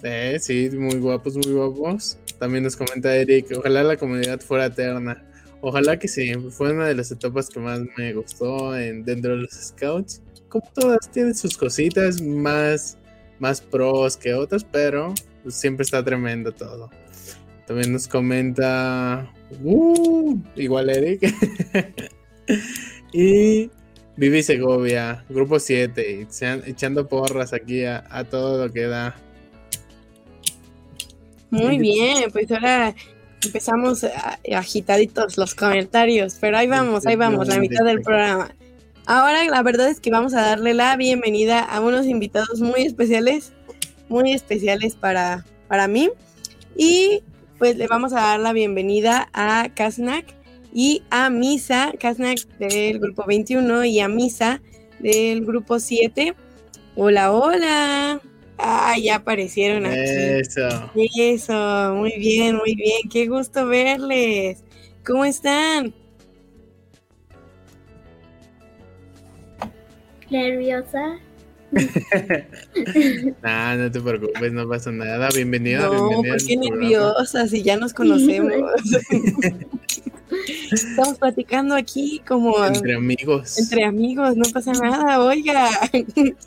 [0.04, 2.20] Eh, sí, muy guapos, muy guapos.
[2.38, 3.48] También nos comenta Eric.
[3.58, 5.24] Ojalá la comunidad fuera eterna.
[5.62, 6.34] Ojalá que sí.
[6.52, 10.22] Fue una de las etapas que más me gustó en, dentro de los Scouts.
[10.50, 12.98] Como todas, tienen sus cositas más,
[13.40, 15.16] más pros que otras, pero
[15.48, 16.92] siempre está tremendo todo.
[17.68, 19.32] También nos comenta.
[19.64, 21.34] Uh, igual Eric.
[23.14, 23.70] y
[24.18, 26.28] Vivi Segovia, grupo 7,
[26.66, 29.16] echando porras aquí a, todo lo que da.
[31.50, 32.96] Muy bien, pues ahora
[33.44, 34.06] empezamos
[34.54, 38.56] agitaditos los comentarios, pero ahí vamos, ahí vamos, la mitad del programa.
[39.06, 43.52] Ahora la verdad es que vamos a darle la bienvenida a unos invitados muy especiales,
[44.08, 46.10] muy especiales para, para mí.
[46.78, 47.22] Y
[47.58, 50.26] pues le vamos a dar la bienvenida a Kaznak
[50.74, 54.62] y a Misa, Kaznak del grupo 21 y a Misa
[55.00, 56.36] del grupo 7.
[56.96, 58.22] Hola, hola.
[58.58, 60.00] Ah, ya aparecieron aquí.
[60.00, 60.92] Eso.
[60.96, 63.10] Eso, muy bien, muy bien.
[63.12, 64.64] Qué gusto verles.
[65.06, 65.94] ¿Cómo están?
[70.30, 71.20] Nerviosa.
[73.44, 75.30] nah, no te preocupes, no pasa nada.
[75.36, 76.34] Bienvenida, no, bienvenida.
[76.34, 78.54] ¿por qué nerviosa si ya nos conocemos?
[80.72, 83.60] Estamos platicando aquí como entre amigos.
[83.60, 85.70] Entre amigos, no pasa nada, oiga.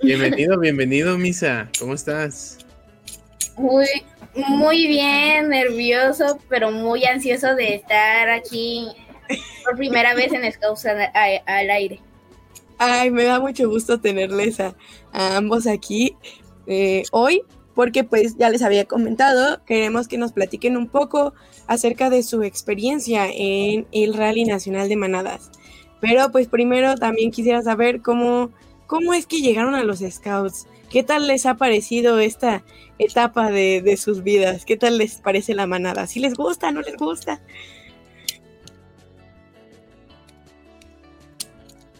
[0.02, 1.68] Bienvenido, bienvenido, Misa.
[1.78, 2.58] ¿Cómo estás?
[3.56, 3.86] Muy,
[4.34, 8.88] muy bien, nervioso, pero muy ansioso de estar aquí
[9.64, 12.00] por primera vez en Scouts al aire.
[12.78, 14.76] Ay, me da mucho gusto tenerles a,
[15.12, 16.16] ambos aquí
[16.68, 17.42] eh, hoy,
[17.74, 21.34] porque pues ya les había comentado, queremos que nos platiquen un poco
[21.66, 25.50] acerca de su experiencia en el Rally Nacional de Manadas.
[26.00, 28.50] Pero pues primero también quisiera saber cómo,
[28.86, 30.68] cómo es que llegaron a los Scouts.
[30.88, 32.62] ¿Qué tal les ha parecido esta
[32.98, 34.64] etapa de, de sus vidas?
[34.64, 36.06] ¿Qué tal les parece la manada?
[36.06, 37.40] ¿Si les gusta, no les gusta?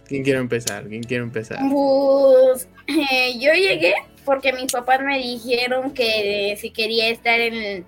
[0.08, 0.88] ¿Quién quiere empezar?
[0.88, 1.58] ¿Quién quiere empezar?
[1.70, 3.94] Pues eh, yo llegué
[4.24, 7.84] porque mis papás me dijeron que si quería estar en,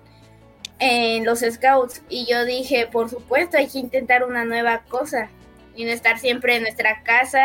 [0.79, 5.29] en los scouts y yo dije, por supuesto, hay que intentar una nueva cosa
[5.75, 7.41] y no estar siempre en nuestra casa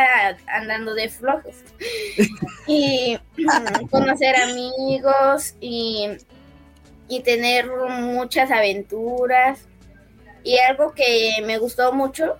[0.47, 1.55] andando de flojos.
[2.67, 3.19] y
[3.91, 6.09] conocer amigos y,
[7.09, 9.61] y tener muchas aventuras.
[10.43, 12.37] Y algo que me gustó mucho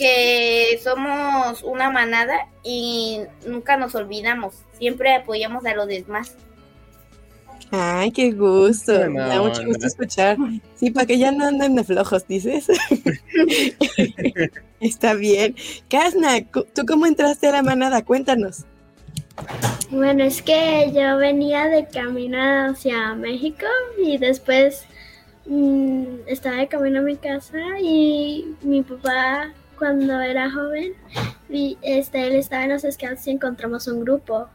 [0.00, 6.36] que somos una manada y nunca nos olvidamos, siempre apoyamos a los demás.
[7.70, 10.38] Ay, qué gusto, me da mucho gusto escuchar.
[10.74, 12.66] Sí, para que ya no anden de flojos, dices.
[14.80, 15.54] Está bien.
[15.90, 16.40] Kasna,
[16.74, 18.02] ¿tú cómo entraste a la manada?
[18.02, 18.64] Cuéntanos.
[19.90, 23.66] Bueno, es que yo venía de caminar hacia México
[24.02, 24.84] y después
[25.44, 30.92] mm, estaba de camino a mi casa y mi papá cuando era joven,
[31.48, 34.46] y este, él estaba en los scouts y encontramos un grupo.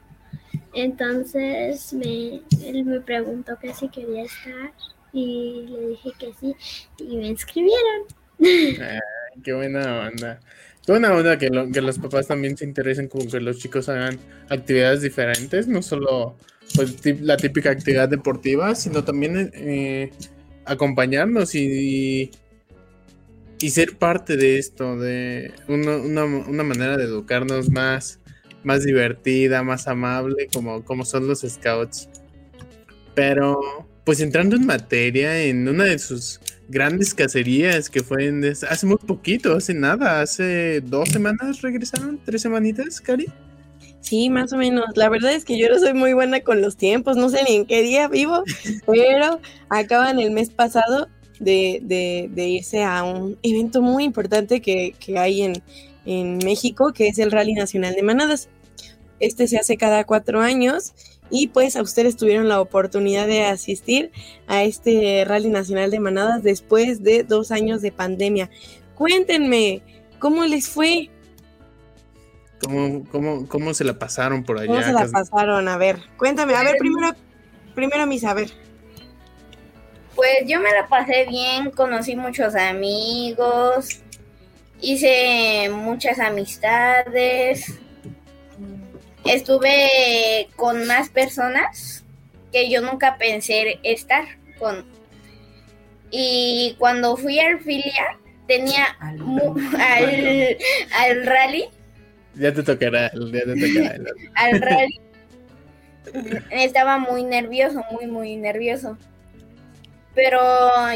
[0.74, 4.72] Entonces me, él me preguntó que si quería estar
[5.12, 6.56] y le dije que sí
[7.00, 8.04] y me inscribieron.
[9.44, 10.40] qué buena onda.
[10.86, 14.20] Qué buena onda que, que los papás también se interesen como que los chicos hagan
[14.50, 16.38] actividades diferentes, no solo
[16.76, 20.12] pues, la típica actividad deportiva, sino también eh,
[20.66, 22.30] acompañarnos y
[23.60, 28.20] ser parte de esto, de una, manera de educarnos más,
[28.64, 32.10] más divertida, más amable, como, como son los scouts.
[33.14, 33.60] Pero,
[34.04, 38.34] pues entrando en materia, en una de sus grandes cacerías que fue
[38.70, 43.28] hace muy poquito, hace nada, hace dos semanas regresaron, tres semanitas, Cari.
[44.06, 44.86] Sí, más o menos.
[44.96, 47.56] La verdad es que yo no soy muy buena con los tiempos, no sé ni
[47.56, 48.44] en qué día vivo,
[48.86, 49.40] pero
[49.70, 51.08] acaban el mes pasado
[51.40, 55.64] de, de, de irse a un evento muy importante que, que hay en,
[56.06, 58.50] en México, que es el Rally Nacional de Manadas.
[59.20, 60.94] Este se hace cada cuatro años
[61.30, 64.12] y pues a ustedes tuvieron la oportunidad de asistir
[64.48, 68.50] a este Rally Nacional de Manadas después de dos años de pandemia.
[68.96, 69.82] Cuéntenme,
[70.20, 71.10] ¿cómo les fue?
[72.62, 74.68] ¿Cómo, cómo, cómo se la pasaron por allá?
[74.68, 75.68] ¿Cómo se la pasaron?
[75.68, 77.16] A ver, cuéntame, a ver, primero,
[77.74, 78.52] primero mis, a ver.
[80.16, 84.00] Pues yo me la pasé bien, conocí muchos amigos,
[84.80, 87.78] hice muchas amistades,
[89.26, 92.06] estuve con más personas
[92.52, 94.24] que yo nunca pensé estar
[94.58, 94.86] con.
[96.12, 100.58] Y cuando fui a Filia, tenía al,
[100.98, 101.66] al, rally.
[102.36, 103.96] Ya te tocará, ya te tocará.
[104.36, 105.02] al rally.
[106.52, 108.98] Estaba muy nervioso, muy, muy nervioso.
[110.16, 110.40] Pero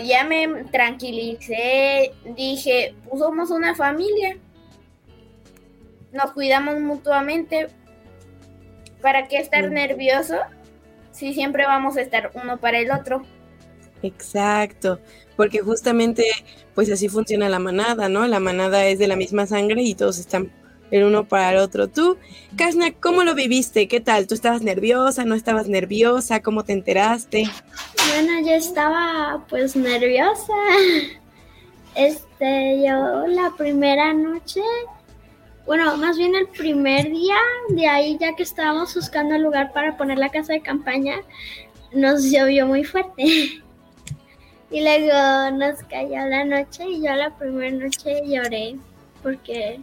[0.04, 4.38] ya me tranquilicé, dije, pues somos una familia.
[6.14, 7.68] Nos cuidamos mutuamente.
[9.02, 10.36] ¿Para qué estar nervioso
[11.12, 13.24] si siempre vamos a estar uno para el otro?
[14.02, 15.00] Exacto,
[15.36, 16.26] porque justamente
[16.74, 18.26] pues así funciona la manada, ¿no?
[18.28, 20.52] La manada es de la misma sangre y todos están
[20.92, 21.88] el uno para el otro.
[21.88, 22.18] Tú,
[22.56, 23.88] Kasna, ¿cómo lo viviste?
[23.88, 24.28] ¿Qué tal?
[24.28, 25.26] ¿Tú estabas nerviosa?
[25.26, 26.42] ¿No estabas nerviosa?
[26.42, 27.50] ¿Cómo te enteraste?
[28.10, 30.54] Bueno, yo estaba pues nerviosa.
[31.96, 34.62] Este, yo la primera noche,
[35.66, 37.36] bueno, más bien el primer día,
[37.70, 41.16] de ahí ya que estábamos buscando el lugar para poner la casa de campaña,
[41.92, 43.24] nos llovió muy fuerte.
[44.72, 48.76] Y luego nos cayó la noche y yo la primera noche lloré
[49.24, 49.80] porque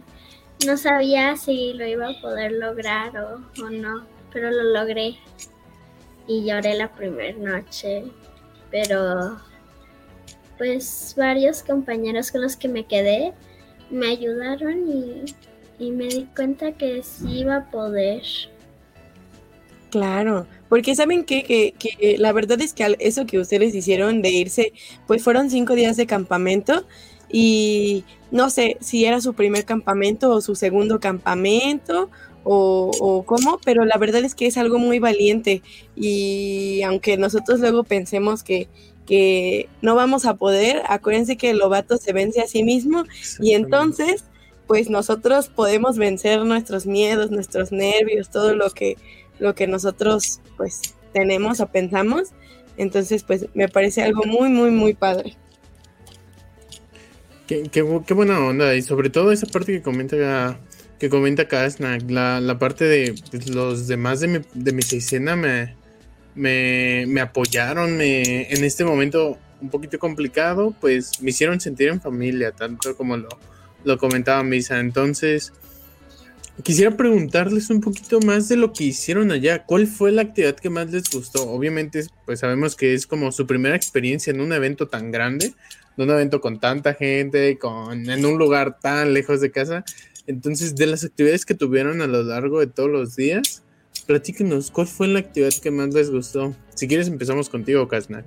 [0.65, 5.15] no sabía si lo iba a poder lograr o, no, pero lo logré.
[6.27, 8.03] Y lloré la primera noche,
[8.69, 9.39] pero
[10.57, 13.33] pues varios compañeros con los que me quedé
[13.89, 15.23] me ayudaron y,
[15.79, 18.23] y me di cuenta que sí iba a poder.
[19.89, 24.31] Claro, porque saben que, que, que, la verdad es que eso que ustedes hicieron de
[24.31, 24.73] irse,
[25.05, 26.85] pues fueron cinco días de campamento
[27.29, 32.09] y no sé si era su primer campamento o su segundo campamento
[32.43, 35.61] o, o, cómo, pero la verdad es que es algo muy valiente
[35.95, 38.69] y aunque nosotros luego pensemos que,
[39.05, 43.03] que no vamos a poder, acuérdense que el lobato se vence a sí mismo
[43.39, 44.23] y entonces
[44.67, 48.97] pues nosotros podemos vencer nuestros miedos, nuestros nervios, todo lo que,
[49.39, 52.29] lo que nosotros pues tenemos o pensamos.
[52.75, 55.37] Entonces pues me parece algo muy, muy, muy padre.
[57.47, 58.75] Qué, buena onda.
[58.75, 60.59] Y sobre todo esa parte que comenta
[60.99, 65.35] que comenta Kasnak, la, la parte de pues, los demás de mi, de mi seisena
[65.35, 65.75] me,
[66.33, 72.51] me, me apoyaron en este momento un poquito complicado, pues me hicieron sentir en familia,
[72.51, 73.29] tanto como lo,
[73.83, 74.79] lo comentaba Misa.
[74.79, 75.53] Entonces,
[76.63, 79.63] quisiera preguntarles un poquito más de lo que hicieron allá.
[79.63, 81.49] ¿Cuál fue la actividad que más les gustó?
[81.49, 85.53] Obviamente, pues sabemos que es como su primera experiencia en un evento tan grande,
[85.97, 89.83] un evento con tanta gente, con, en un lugar tan lejos de casa.
[90.27, 93.63] Entonces, de las actividades que tuvieron a lo largo de todos los días,
[94.05, 96.53] platíquenos, ¿cuál fue la actividad que más les gustó?
[96.75, 98.25] Si quieres, empezamos contigo, Kaznak.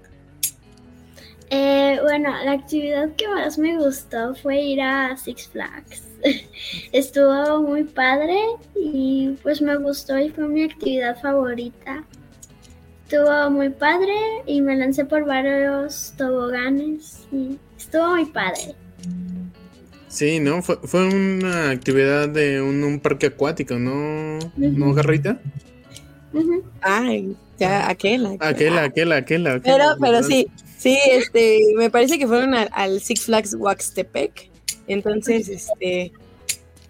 [1.51, 6.05] Eh, bueno, la actividad que más me gustó fue ir a Six Flags.
[6.93, 8.39] Estuvo muy padre
[8.77, 12.05] y pues me gustó y fue mi actividad favorita.
[13.11, 14.15] Estuvo muy padre
[14.47, 18.77] y me lancé por varios toboganes y estuvo muy padre.
[20.07, 20.63] Sí, ¿no?
[20.63, 24.39] Fue, fue una actividad de un, parque acuático, ¿no?
[24.57, 25.41] ¿No, Garrita?
[26.83, 28.37] Ay, ya, aquella.
[28.39, 29.59] Aquella, aquella, aquella.
[29.59, 30.47] Pero, pero sí,
[30.79, 34.51] sí, este, me parece que fueron al, Six Flags Waxtepec.
[34.87, 36.13] Entonces, este,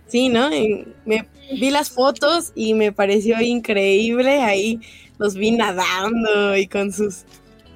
[0.07, 0.51] sí, ¿no?
[0.51, 4.81] me vi las fotos y me pareció increíble ahí
[5.21, 7.25] los vi nadando y con sus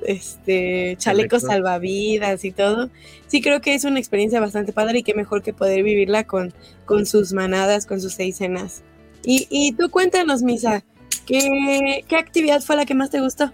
[0.06, 2.90] este chalecos salvavidas y todo.
[3.26, 6.54] Sí creo que es una experiencia bastante padre y qué mejor que poder vivirla con,
[6.86, 8.82] con sus manadas, con sus seis cenas.
[9.24, 10.84] Y, y tú cuéntanos, Misa,
[11.26, 13.52] ¿qué, ¿qué actividad fue la que más te gustó?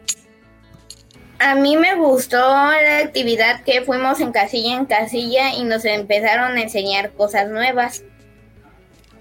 [1.41, 6.57] A mí me gustó la actividad que fuimos en casilla en casilla y nos empezaron
[6.57, 8.05] a enseñar cosas nuevas,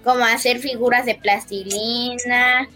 [0.04, 2.68] como hacer figuras de plastilina,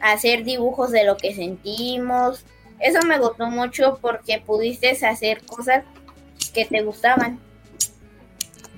[0.00, 2.44] hacer dibujos de lo que sentimos.
[2.80, 5.84] Eso me gustó mucho porque pudiste hacer cosas
[6.54, 7.38] que te gustaban.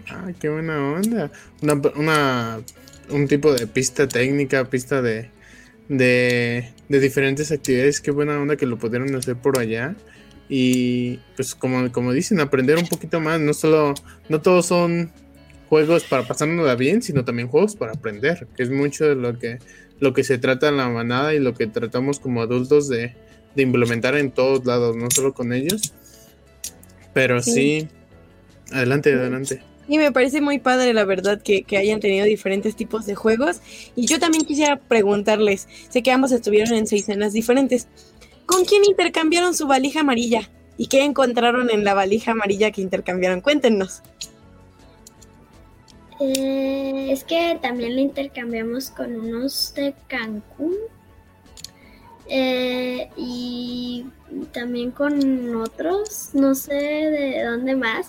[0.08, 1.30] Ay, qué buena onda.
[1.62, 2.60] Una, una
[3.08, 5.30] un tipo de pista técnica, pista de,
[5.88, 8.00] de, de diferentes actividades.
[8.00, 9.94] Qué buena onda que lo pudieron hacer por allá.
[10.48, 13.40] Y pues como, como dicen, aprender un poquito más.
[13.40, 13.94] No solo,
[14.28, 15.12] no todos son
[15.68, 19.58] juegos para pasárnosla bien, sino también juegos para aprender, que es mucho de lo que,
[20.03, 23.14] lo que se trata en la manada y lo que tratamos como adultos de,
[23.55, 25.94] de implementar en todos lados, no solo con ellos.
[27.14, 27.86] Pero sí,
[28.72, 29.62] adelante, adelante.
[29.86, 33.61] Y me parece muy padre, la verdad, que, que, hayan tenido diferentes tipos de juegos.
[33.94, 37.86] Y yo también quisiera preguntarles, sé que ambos estuvieron en seis cenas diferentes.
[38.44, 40.50] ¿Con quién intercambiaron su valija amarilla?
[40.76, 43.40] ¿Y qué encontraron en la valija amarilla que intercambiaron?
[43.40, 44.03] Cuéntenos.
[46.20, 50.74] Eh, es que también la intercambiamos con unos de Cancún.
[52.28, 54.06] Eh, y
[54.52, 58.06] también con otros, no sé de dónde más,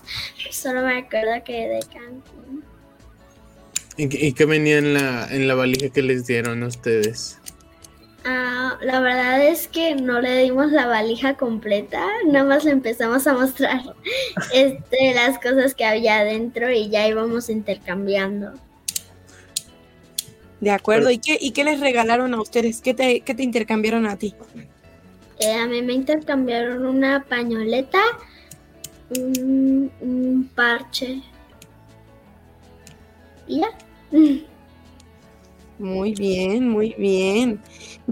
[0.52, 2.64] solo me acuerdo que de Cancún.
[3.98, 7.38] ¿Y, qué venía en la, en la valija que les dieron a ustedes?
[8.26, 13.28] Ah, la verdad es que no le dimos la valija completa, nada más le empezamos
[13.28, 13.82] a mostrar
[14.54, 18.54] este, las cosas que había adentro y ya íbamos intercambiando.
[20.62, 22.80] De acuerdo, ¿y qué, y qué les regalaron a ustedes?
[22.82, 24.34] ¿Qué te, qué te intercambiaron a ti?
[25.40, 28.00] Eh, a mí me intercambiaron una pañoleta,
[29.18, 31.22] un, un parche.
[33.48, 33.68] ¿Y ya?
[35.84, 37.62] Muy bien, muy bien.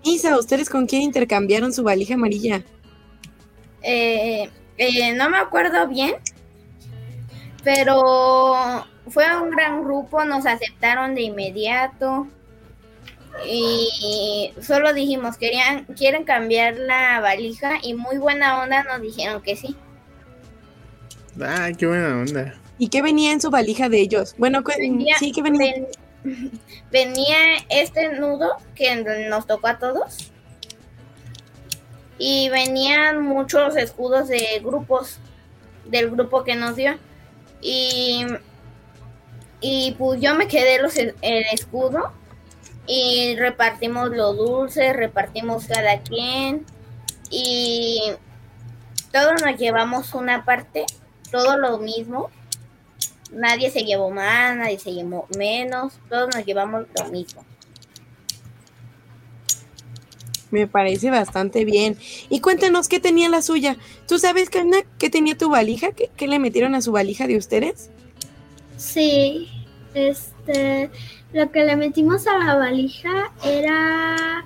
[0.03, 2.61] Misa, ¿ustedes con quién intercambiaron su valija amarilla?
[3.81, 6.15] Eh, eh, no me acuerdo bien,
[7.63, 12.27] pero fue un gran grupo, nos aceptaron de inmediato
[13.47, 19.55] y solo dijimos querían quieren cambiar la valija y muy buena onda nos dijeron que
[19.55, 19.77] sí.
[21.41, 22.53] Ay, qué buena onda.
[22.77, 24.35] ¿Y qué venía en su valija de ellos?
[24.37, 24.61] Bueno,
[25.19, 25.71] sí que venía.
[26.91, 27.37] Venía
[27.69, 28.95] este nudo que
[29.29, 30.31] nos tocó a todos.
[32.17, 35.17] Y venían muchos escudos de grupos,
[35.85, 36.97] del grupo que nos dio.
[37.61, 38.25] Y,
[39.59, 41.13] y pues yo me quedé los, el
[41.51, 42.11] escudo
[42.87, 46.65] y repartimos los dulces, repartimos cada quien
[47.29, 48.01] y
[49.11, 50.85] todos nos llevamos una parte,
[51.31, 52.29] todo lo mismo
[53.31, 57.45] Nadie se llevó más, nadie se llevó menos, todos nos llevamos lo mismo.
[60.51, 61.97] Me parece bastante bien.
[62.29, 63.77] Y cuéntanos qué tenía la suya.
[64.05, 65.93] ¿Tú sabes, Karna, qué tenía tu valija?
[65.93, 67.89] ¿Qué, ¿Qué, le metieron a su valija de ustedes?
[68.75, 69.47] Sí,
[69.93, 70.89] este,
[71.31, 74.43] lo que le metimos a la valija era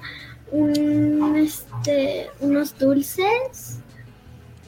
[0.51, 3.79] un, este, unos dulces,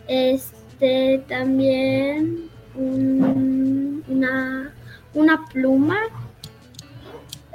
[0.08, 3.77] este, también un,
[4.08, 4.74] una,
[5.14, 5.98] una pluma,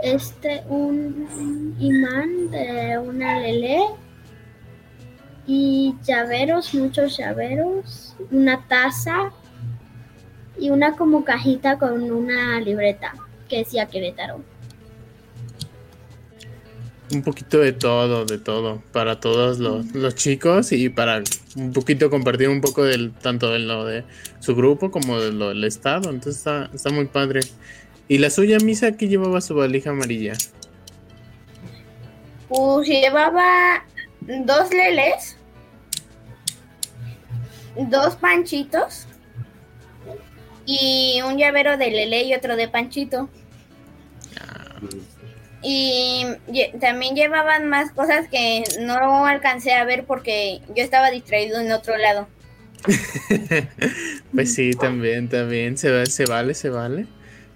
[0.02, 3.80] este, un imán de una lele
[5.46, 9.32] y llaveros, muchos llaveros, una taza
[10.58, 13.14] y una como cajita con una libreta
[13.48, 14.40] que decía Querétaro.
[17.12, 21.22] Un poquito de todo, de todo, para todos los, chicos y para
[21.56, 24.04] un poquito compartir un poco del tanto de lo de
[24.40, 26.10] su grupo como de lo del estado.
[26.10, 27.40] Entonces está, está muy padre.
[28.08, 30.34] ¿Y la suya, Misa, que llevaba su valija amarilla?
[32.48, 33.84] Pues llevaba
[34.20, 35.36] dos leles,
[37.76, 39.06] dos panchitos
[40.66, 43.28] y un llavero de lele y otro de panchito.
[44.40, 44.80] Ah.
[45.62, 46.26] Y
[46.80, 51.96] también llevaban más cosas que no alcancé a ver porque yo estaba distraído en otro
[51.96, 52.26] lado.
[54.34, 57.06] pues sí, también, también, se, se vale, se vale,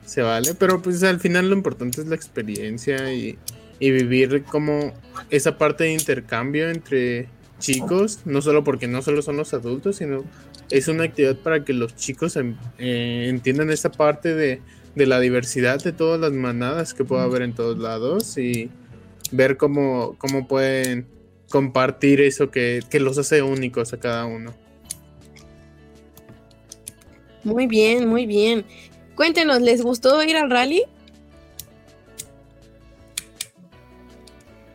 [0.05, 3.39] se vale, pero pues al final lo importante es la experiencia y,
[3.79, 4.95] vivir como
[5.29, 7.29] esa parte de intercambio entre
[7.59, 10.25] chicos, no solo porque no solo son los adultos, sino
[10.71, 14.61] es una actividad para que los chicos eh, entiendan esa parte de
[14.97, 18.71] de la diversidad de todas las manadas que puede haber en todos lados y
[19.31, 21.07] ver cómo, cómo pueden
[21.51, 24.55] compartir eso que, los hace únicos a cada uno.
[27.45, 28.65] Muy bien, muy bien.
[29.15, 30.83] Cuéntenos, ¿les gustó ir al rally?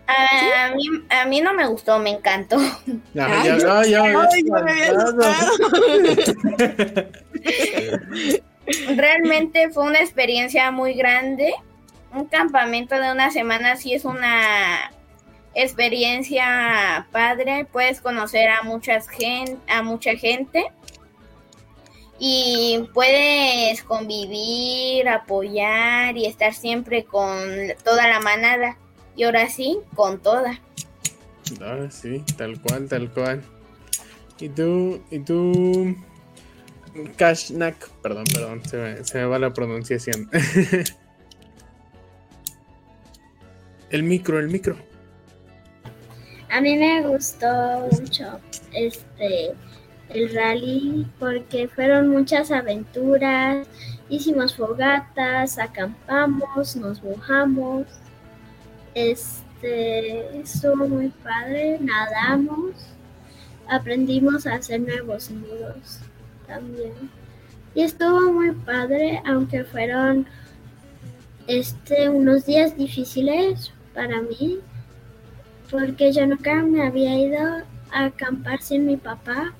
[0.08, 2.58] A, mí, a mí no me gustó, me encantó.
[8.96, 11.54] Realmente fue una experiencia muy grande.
[12.14, 14.92] Un campamento de una semana sí es una
[15.54, 17.66] experiencia padre.
[17.72, 19.08] Puedes conocer a, muchas
[19.68, 20.72] a mucha gente
[22.24, 27.28] y puedes convivir, apoyar y estar siempre con
[27.84, 28.78] toda la manada.
[29.16, 30.62] y ahora sí, con toda.
[31.60, 33.44] Ahora sí, tal cual, tal cual.
[34.40, 35.96] Y tú, y tú,
[37.18, 40.30] Kashnak, perdón, perdón, se me, se me va la pronunciación.
[43.90, 44.78] el micro, el micro.
[46.50, 48.40] A mí me gustó mucho
[48.74, 49.54] este
[50.10, 53.66] el rally porque fueron muchas aventuras,
[54.10, 57.88] hicimos fogatas, acampamos, nos mojamos.
[58.94, 62.74] Este estuvo muy padre, nadamos,
[63.70, 66.02] aprendimos a hacer nuevos nudos
[66.52, 66.94] también.
[67.74, 70.28] Y estuvo muy padre, aunque fueron
[71.48, 74.60] este unos días difíciles para mí,
[75.70, 77.42] porque yo nunca me había ido
[77.92, 79.54] a acampar sin mi papá.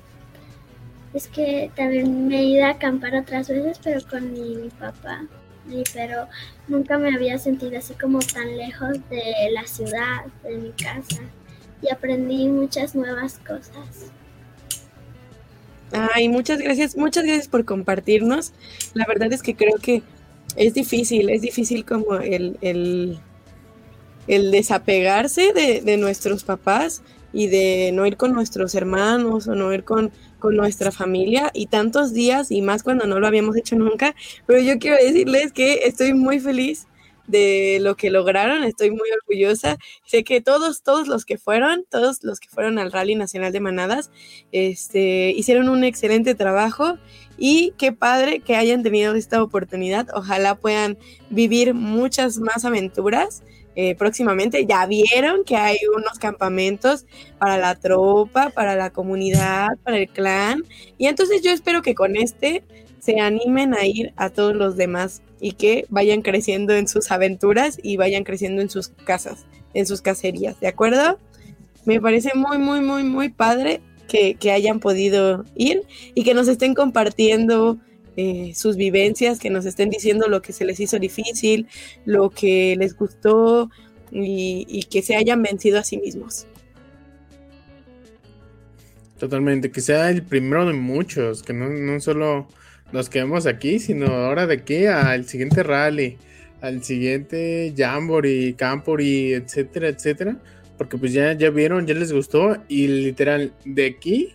[1.14, 5.22] Es que también me he ido a acampar otras veces, pero con mi, mi papá.
[5.70, 6.26] Y, pero
[6.68, 9.22] nunca me había sentido así como tan lejos de
[9.52, 11.22] la ciudad, de mi casa.
[11.80, 14.12] Y aprendí muchas nuevas cosas.
[15.92, 18.52] Ay, muchas gracias, muchas gracias por compartirnos.
[18.94, 20.02] La verdad es que creo que
[20.56, 23.18] es difícil, es difícil como el, el,
[24.26, 29.72] el desapegarse de, de, nuestros papás y de no ir con nuestros hermanos o no
[29.72, 33.76] ir con, con nuestra familia y tantos días y más cuando no lo habíamos hecho
[33.76, 34.14] nunca.
[34.46, 36.86] Pero yo quiero decirles que estoy muy feliz
[37.26, 39.78] de lo que lograron, estoy muy orgullosa.
[40.04, 43.60] Sé que todos, todos los que fueron, todos los que fueron al Rally Nacional de
[43.60, 44.10] Manadas,
[44.50, 46.98] este, hicieron un excelente trabajo
[47.38, 50.08] y qué padre que hayan tenido esta oportunidad.
[50.14, 50.98] Ojalá puedan
[51.30, 53.42] vivir muchas más aventuras.
[53.74, 57.06] Eh, próximamente ya vieron que hay unos campamentos
[57.38, 60.62] para la tropa, para la comunidad, para el clan.
[60.98, 62.64] Y entonces yo espero que con este
[63.02, 67.78] se animen a ir a todos los demás y que vayan creciendo en sus aventuras
[67.82, 69.44] y vayan creciendo en sus casas,
[69.74, 71.18] en sus cacerías, ¿de acuerdo?
[71.84, 75.82] Me parece muy, muy, muy, muy padre que, que hayan podido ir
[76.14, 77.76] y que nos estén compartiendo
[78.16, 81.66] eh, sus vivencias, que nos estén diciendo lo que se les hizo difícil,
[82.04, 83.68] lo que les gustó
[84.12, 86.46] y, y que se hayan vencido a sí mismos.
[89.18, 92.46] Totalmente, que sea el primero de muchos, que no, no solo
[92.92, 96.18] nos quedemos aquí, sino ahora de aquí al siguiente rally,
[96.60, 100.36] al siguiente Jamboree, Campori, etcétera, etcétera.
[100.78, 102.56] Porque pues ya, ya vieron, ya les gustó.
[102.68, 104.32] Y literal, de aquí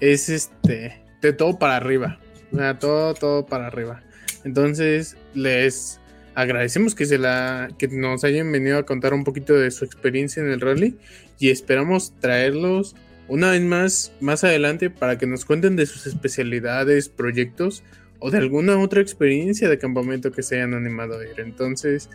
[0.00, 2.18] es este, de todo para arriba.
[2.52, 4.02] O sea, todo, todo para arriba.
[4.44, 6.00] Entonces, les
[6.34, 10.42] agradecemos que se la, que nos hayan venido a contar un poquito de su experiencia
[10.42, 10.96] en el rally.
[11.38, 12.96] Y esperamos traerlos
[13.28, 17.82] una vez más más adelante para que nos cuenten de sus especialidades, proyectos
[18.18, 21.38] o de alguna otra experiencia de campamento que se hayan animado a ir.
[21.38, 22.08] Entonces,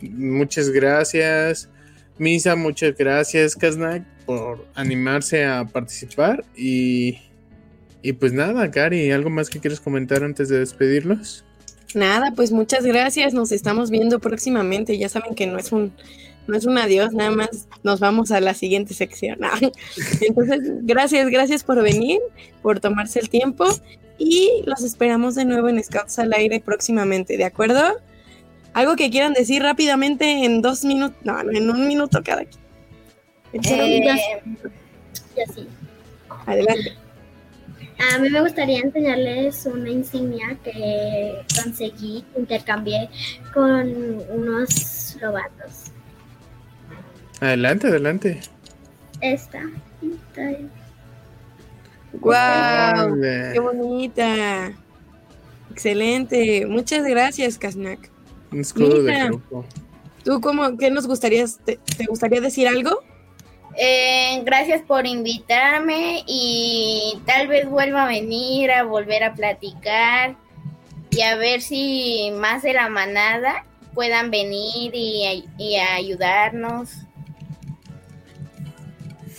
[0.00, 1.70] muchas gracias,
[2.18, 6.44] Misa, muchas gracias, Kaznak, por animarse a participar.
[6.56, 7.18] Y,
[8.02, 11.44] y pues nada, Cari, ¿algo más que quieres comentar antes de despedirlos?
[11.94, 14.98] Nada, pues muchas gracias, nos estamos viendo próximamente.
[14.98, 15.92] Ya saben que no es un
[16.46, 19.38] no es un adiós, nada más nos vamos a la siguiente sección.
[20.20, 22.20] Entonces, gracias, gracias por venir,
[22.62, 23.66] por tomarse el tiempo
[24.18, 27.82] y los esperamos de nuevo en Scouts al aire próximamente, ¿de acuerdo?
[28.72, 32.66] Algo que quieran decir rápidamente en dos minutos, no, no, en un minuto cada quien.
[33.52, 34.04] Eh,
[35.36, 35.66] ya sí.
[36.46, 36.96] Adelante.
[37.98, 43.08] A mí me gustaría enseñarles una insignia que conseguí, intercambié
[43.54, 43.88] con
[44.30, 45.85] unos lobatos.
[47.40, 48.40] Adelante, adelante.
[49.20, 49.62] Esta.
[52.12, 53.08] ¡Guau!
[53.08, 53.20] Wow,
[53.52, 54.72] ¡Qué bonita!
[55.70, 56.66] Excelente.
[56.66, 58.10] Muchas gracias, Kaznak.
[58.52, 59.64] Un escudo Mira, de grupo.
[60.24, 63.02] ¿Tú cómo, qué nos gustaría, te, te gustaría decir algo?
[63.78, 70.34] Eh, gracias por invitarme y tal vez vuelva a venir a volver a platicar
[71.10, 77.05] y a ver si más de la manada puedan venir y, y ayudarnos.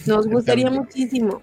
[0.07, 1.41] Nos gustaría muchísimo.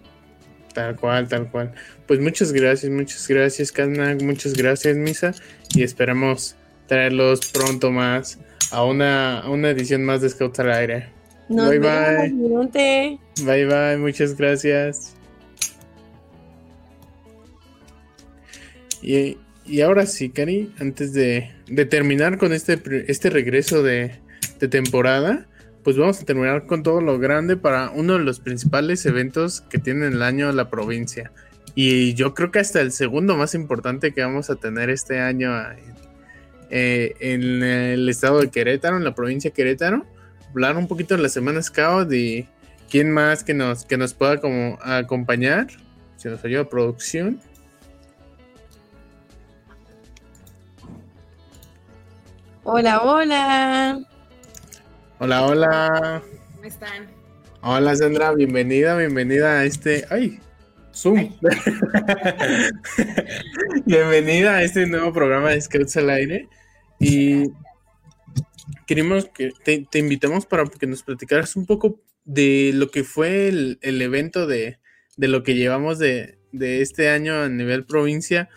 [0.73, 1.73] Tal cual, tal cual.
[2.07, 5.33] Pues muchas gracias, muchas gracias, Kaznak, muchas gracias, Misa,
[5.75, 6.57] y esperamos
[6.87, 8.39] traerlos pronto más
[8.73, 11.09] a una, a una edición más de Scouts al aire.
[11.49, 13.19] Nos bye, vemos, bye.
[13.45, 15.15] Bye, bye, muchas gracias.
[19.01, 19.37] Y,
[19.67, 24.19] y ahora sí, Cari, antes de, de terminar con este, este regreso de,
[24.59, 25.47] de temporada,
[25.85, 29.79] pues vamos a terminar con todo lo grande para uno de los principales eventos que
[29.79, 31.31] tiene el año la provincia.
[31.75, 35.55] Y yo creo que hasta el segundo más importante que vamos a tener este año
[35.71, 35.95] en,
[36.71, 40.07] eh, en el estado de Querétaro, en la provincia de Querétaro,
[40.51, 42.49] hablar un poquito de la Semana Scout y
[42.91, 45.67] quién más que nos, que nos pueda como acompañar.
[46.17, 47.41] Si nos ayuda producción.
[52.63, 54.14] Hola, hola.
[55.21, 56.23] Hola, hola.
[56.57, 57.07] ¿Cómo están?
[57.61, 60.05] Hola Sandra, bienvenida, bienvenida a este.
[60.11, 60.41] ¡Ay!
[60.93, 61.33] Zoom.
[63.87, 66.49] bienvenida a este nuevo programa de Scouts al Aire.
[66.99, 67.45] Y
[68.89, 73.79] queremos que te, invitamos para que nos platicaras un poco de lo que fue el,
[73.83, 74.81] evento de,
[75.17, 78.49] lo que llevamos de, este año a nivel provincia,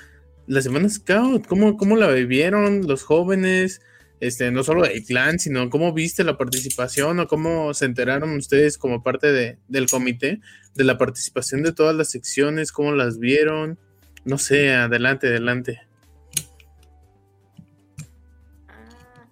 [0.48, 3.80] la Semana Scout, ¿cómo, cómo la vivieron los jóvenes?
[4.20, 8.78] Este, no solo del clan, sino cómo viste la participación o cómo se enteraron ustedes
[8.78, 10.40] como parte de, del comité
[10.74, 13.78] de la participación de todas las secciones, cómo las vieron.
[14.26, 15.82] No sé, adelante, adelante.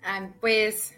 [0.03, 0.93] Ah, pues,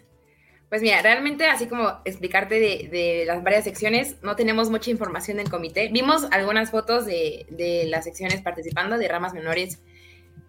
[0.68, 5.48] pues mira, realmente así como explicarte de, las varias secciones, no tenemos mucha información del
[5.48, 5.88] comité.
[5.88, 9.80] Vimos algunas fotos de, de las secciones participando, de ramas menores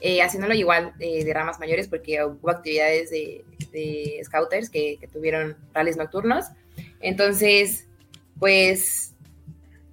[0.01, 6.45] eh, haciéndolo igual de ramas mayores porque hubo actividades de, scouters que, tuvieron rallies nocturnos.
[7.01, 7.85] Entonces,
[8.39, 9.13] pues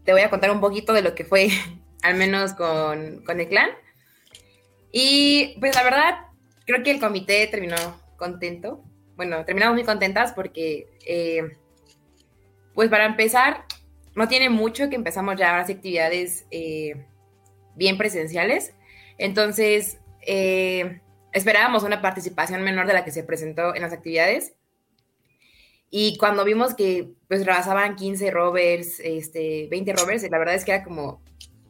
[0.05, 1.49] te voy a contar un poquito de lo que fue,
[2.03, 3.71] al menos con, el clan.
[4.93, 6.15] Y pues la verdad,
[6.65, 7.77] creo que el comité terminó
[8.17, 8.83] contento.
[9.17, 11.57] Bueno, terminamos muy contentas porque, eh,
[12.75, 13.65] pues para empezar,
[14.15, 17.05] no tiene mucho que empezamos ya hacer actividades eh,
[17.75, 18.73] bien presenciales.
[19.19, 21.01] Entonces, eh,
[21.33, 24.55] esperábamos una participación menor de la que se presentó en las actividades.
[25.91, 30.73] Y cuando vimos que pues rebasaban 15 rovers, este, 20 rovers, la verdad es que
[30.73, 31.23] era como,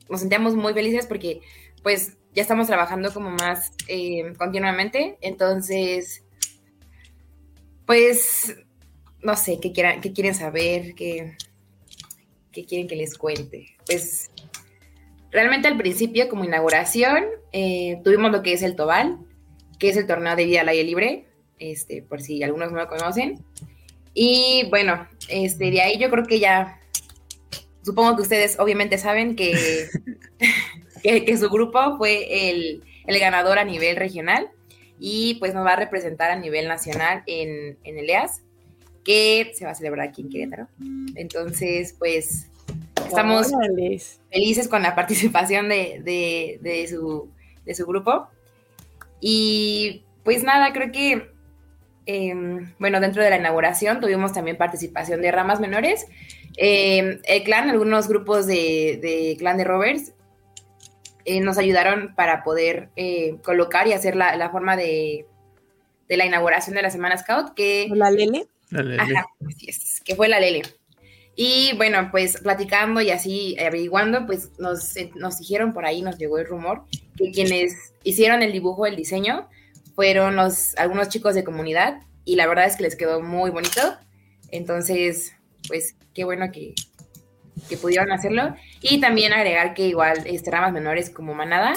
[0.08, 1.40] nos sentíamos muy felices porque
[1.82, 5.16] pues ya estamos trabajando como más eh, continuamente.
[5.20, 6.22] Entonces,
[7.86, 8.56] pues,
[9.22, 10.94] no sé, ¿qué, quieran, qué quieren saber?
[10.94, 11.36] ¿Qué,
[12.52, 13.76] ¿Qué quieren que les cuente?
[13.86, 14.30] Pues
[15.30, 19.18] Realmente al principio, como inauguración, eh, tuvimos lo que es el Tobal,
[19.78, 21.26] que es el torneo de vida al aire libre,
[21.58, 23.44] este, por si algunos no lo conocen.
[24.14, 26.80] Y bueno, este, de ahí yo creo que ya,
[27.82, 29.88] supongo que ustedes obviamente saben que,
[31.02, 34.48] que, su grupo fue el, el, ganador a nivel regional
[34.98, 38.42] y pues nos va a representar a nivel nacional en, en el EAS,
[39.04, 40.68] que se va a celebrar aquí en Querétaro.
[41.14, 42.48] Entonces, pues
[43.04, 43.52] Estamos
[44.30, 48.28] felices con la participación de, su, grupo.
[49.20, 51.30] Y pues nada, creo que,
[52.06, 56.06] em, bueno, dentro de la inauguración tuvimos también participación de ramas menores.
[56.56, 60.12] Em, el clan, algunos grupos de, clan de rovers
[61.24, 65.26] eh, nos ayudaron para poder eh, colocar y hacer la, forma de,
[66.08, 67.88] la inauguración de la Semana Scout, que...
[67.92, 68.46] ¿La Lele?
[68.70, 69.02] La Lele.
[69.02, 70.62] Ajá, así es, que fue la Lele.
[71.38, 76.38] Y bueno, pues platicando y así averiguando, pues nos, nos dijeron por ahí, nos llegó
[76.38, 76.84] el rumor,
[77.14, 79.46] que quienes hicieron el dibujo, el diseño,
[79.94, 83.80] fueron los, algunos chicos de comunidad y la verdad es que les quedó muy bonito.
[84.50, 85.34] Entonces,
[85.68, 86.74] pues qué bueno que,
[87.68, 88.54] que pudieron hacerlo.
[88.80, 91.74] Y también agregar que igual este, menores como manada,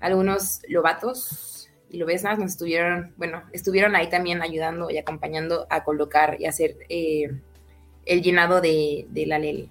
[0.00, 6.36] algunos lobatos y lobesnas nos estuvieron, bueno, estuvieron ahí también ayudando y acompañando a colocar
[6.40, 6.76] y hacer...
[6.88, 7.30] Eh,
[8.10, 9.68] el llenado de, la Lele.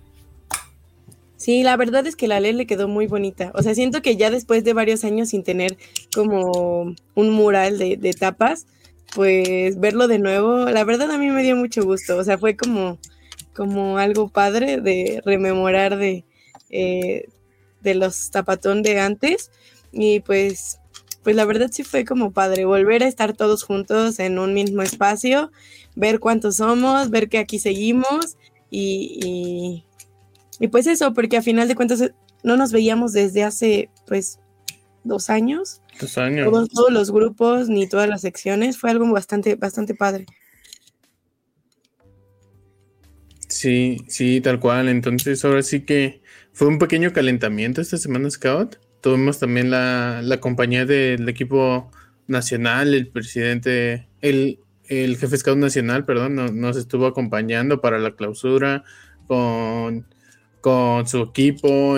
[1.36, 3.52] Sí, la verdad es que la Lele quedó muy bonita.
[3.54, 5.78] O sea, siento que ya después de varios años sin tener
[6.16, 8.66] como un mural de, tapas,
[9.14, 12.18] pues verlo de nuevo, la verdad a mí me dio mucho gusto.
[12.18, 12.98] O sea, fue como,
[13.54, 16.24] como algo padre de rememorar de,
[16.70, 17.28] eh,
[17.82, 19.52] de los tapatón de antes.
[19.92, 20.80] Y pues,
[21.24, 24.82] pues la verdad sí fue como padre volver a estar todos juntos en un mismo
[24.82, 25.52] espacio
[26.00, 28.38] ver cuántos somos, ver que aquí seguimos
[28.72, 29.84] y,
[30.60, 34.40] y, pues eso, porque a final de cuentas eh, no nos veíamos desde hace pues
[35.04, 35.82] dos años.
[36.00, 36.50] Dos años.
[36.50, 40.26] Todos, los grupos ni todas las secciones, fue algo bastante, bastante padre.
[43.50, 44.88] Sí, sí, tal cual.
[44.88, 46.22] Entonces ahora sí que
[46.54, 48.78] fue un pequeño calentamiento esta semana Scout.
[49.02, 51.92] Tuvimos también la, la compañía del equipo
[52.28, 54.60] nacional, el presidente, el
[54.90, 58.84] el jefe Scout Nacional, perdón, nos estuvo acompañando para la clausura
[59.28, 60.06] con,
[60.62, 61.98] con su equipo.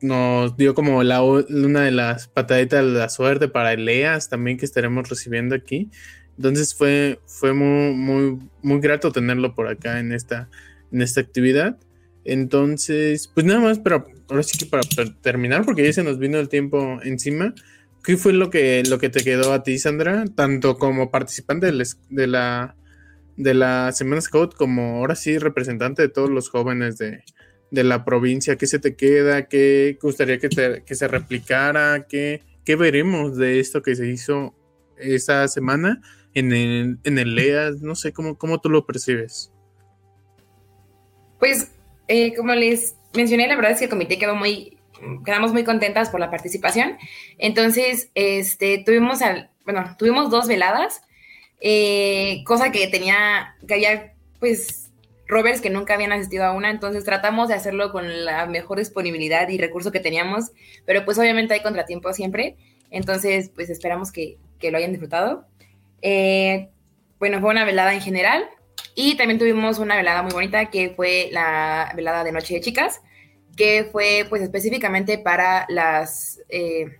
[0.00, 5.08] nos dio como una de las pataditas de la suerte para Eleas también que estaremos
[5.08, 5.90] recibiendo aquí.
[6.36, 10.50] Entonces fue, fue muy, muy, muy grato tenerlo por acá en esta,
[10.92, 11.78] en esta actividad.
[12.24, 14.82] Entonces, pues nada más, pero ahora sí que para
[15.22, 17.54] terminar, porque ya se nos vino el tiempo encima.
[18.06, 20.26] ¿Qué fue lo que, lo que te quedó a ti, Sandra?
[20.32, 22.76] Tanto como participante de, la,
[23.36, 27.24] de la Semana Scout como ahora sí representante de todos los jóvenes de,
[27.72, 28.54] de la provincia?
[28.54, 29.48] ¿Qué se te queda?
[29.48, 32.06] ¿Qué gustaría que, te, que se replicara?
[32.08, 34.54] ¿Qué, ¿Qué veremos de esto que se hizo
[34.96, 36.00] esa semana
[36.32, 37.82] en el, en el LEAS?
[37.82, 39.52] No sé, ¿cómo, cómo tú lo percibes?
[41.40, 41.72] Pues,
[42.06, 44.75] eh, como les mencioné, la verdad es que el comité quedó muy,
[45.24, 46.96] quedamos muy contentas por la participación.
[47.38, 49.20] Entonces, este, tuvimos,
[49.64, 51.02] bueno, tuvimos dos veladas,
[51.60, 54.90] eh, cosa que tenía, que había, pues,
[55.28, 59.48] rovers que nunca habían asistido a una, entonces tratamos de hacerlo con la mejor disponibilidad
[59.48, 60.52] y recurso que teníamos,
[60.84, 62.56] pero pues obviamente hay contratiempos siempre,
[62.90, 65.44] entonces pues esperamos que, que lo hayan disfrutado.
[66.02, 66.68] Eh,
[67.18, 68.46] bueno, fue una velada en general
[68.94, 73.00] y también tuvimos una velada muy bonita que fue la velada de Noche de Chicas,
[73.56, 76.98] que fue pues específicamente para las, eh,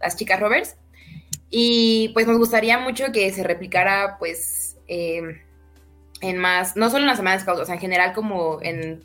[0.00, 0.76] las chicas rovers.
[1.50, 5.42] Y pues nos gustaría mucho que se replicara pues eh,
[6.20, 9.02] en más, no solo en las semanas sea, en general como en,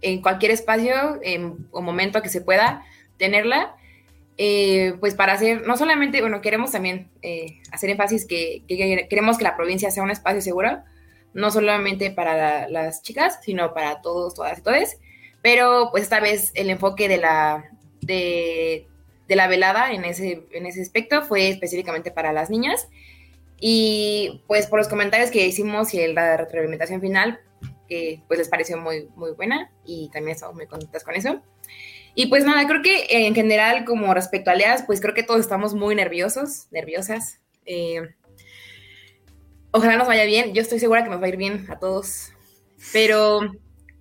[0.00, 1.20] en cualquier espacio
[1.70, 2.84] o momento que se pueda
[3.18, 3.74] tenerla.
[4.36, 7.08] Eh, pues para hacer, no solamente, bueno, queremos también
[7.70, 10.82] hacer énfasis que, que, queremos que la provincia sea un espacio seguro,
[11.34, 14.96] no solamente para las chicas, sino para todos, todas y todos.
[15.44, 17.70] Pero pues esta vez el enfoque de la,
[18.00, 18.86] de,
[19.28, 22.88] la velada en ese, en ese aspecto fue específicamente para las niñas.
[23.60, 27.40] Y pues por los comentarios que hicimos y la retroalimentación final,
[27.86, 31.42] que pues les pareció muy, muy buena y también estamos muy contentas con eso.
[32.14, 35.40] Y pues nada, creo que en general como respecto a Leas, pues creo que todos
[35.40, 37.42] estamos muy nerviosos, nerviosas.
[37.66, 38.00] Eh,
[39.72, 42.32] ojalá nos vaya bien, yo estoy segura que nos va a ir bien a todos.
[42.94, 43.40] Pero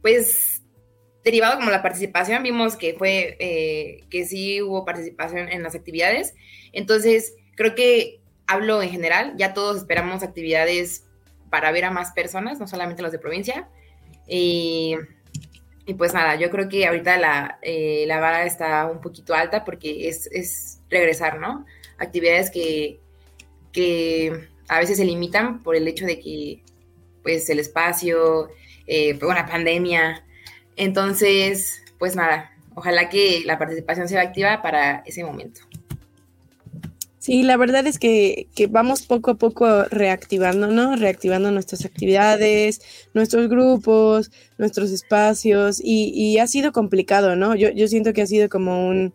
[0.02, 0.63] pues
[1.24, 6.34] derivado como la participación, vimos que fue, eh, que sí hubo participación en las actividades.
[6.74, 11.06] Entonces, creo que hablo en general, ya todos esperamos actividades
[11.50, 13.70] para ver a más personas, no solamente los de provincia.
[14.28, 14.96] Y,
[15.98, 20.08] pues nada, yo creo que ahorita la, eh, la vara está un poquito alta porque
[20.08, 21.66] es, es regresar, ¿no?
[21.98, 23.00] Actividades que,
[23.72, 26.64] que a veces se limitan por el hecho de que,
[27.22, 28.50] pues, el espacio,
[28.88, 30.26] eh, fue una pandemia,
[30.76, 35.62] entonces, pues nada, ojalá que la participación sea activa para ese momento.
[37.24, 40.98] Sí, la verdad es que, vamos poco a poco reactivando, ¿no?
[40.98, 42.82] Reactivando nuestras actividades,
[43.14, 47.56] nuestros grupos, nuestros espacios y, ha sido complicado, ¿no?
[47.56, 49.14] Yo, yo, siento que ha sido como un,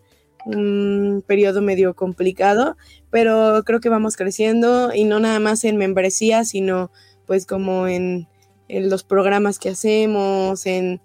[1.27, 2.79] periodo medio complicado,
[3.11, 6.91] pero creo que vamos creciendo y no nada más en membresía, sino
[7.27, 8.27] pues como en,
[8.69, 11.03] en los programas que hacemos, en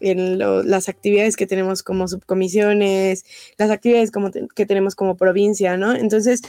[0.00, 3.24] en las actividades que tenemos como subcomisiones,
[3.58, 5.94] las actividades como que tenemos como provincia, ¿no?
[5.94, 6.42] Entonces,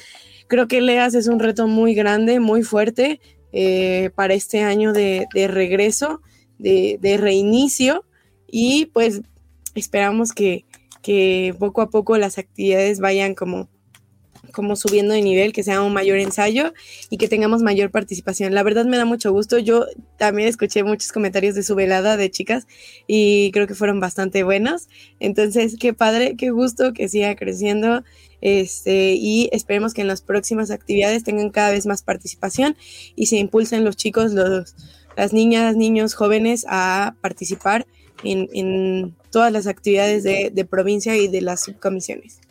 [0.47, 3.20] creo que LEAS es un reto muy grande, muy fuerte
[3.52, 6.22] eh, para este año de, regreso,
[6.58, 8.06] de, de, reinicio
[8.47, 9.22] y pues
[9.76, 10.66] esperamos que,
[11.02, 13.70] que poco a poco las actividades vayan como
[14.52, 16.74] como subiendo de nivel, que sea un mayor ensayo
[17.10, 18.54] y que tengamos mayor participación.
[18.54, 19.58] La verdad me da mucho gusto.
[19.58, 19.86] Yo
[20.18, 22.68] también escuché muchos comentarios de su velada de chicas
[23.08, 24.88] y creo que fueron bastante buenos.
[25.20, 28.04] Entonces, qué padre, qué gusto que siga creciendo.
[28.41, 32.76] Este, y esperemos que en las próximas actividades tengan cada vez más participación
[33.16, 34.76] y se impulsen los chicos, los,
[35.16, 37.86] las niñas, niños, jóvenes a participar
[38.24, 42.41] en, todas las actividades de provincia y de las subcomisiones.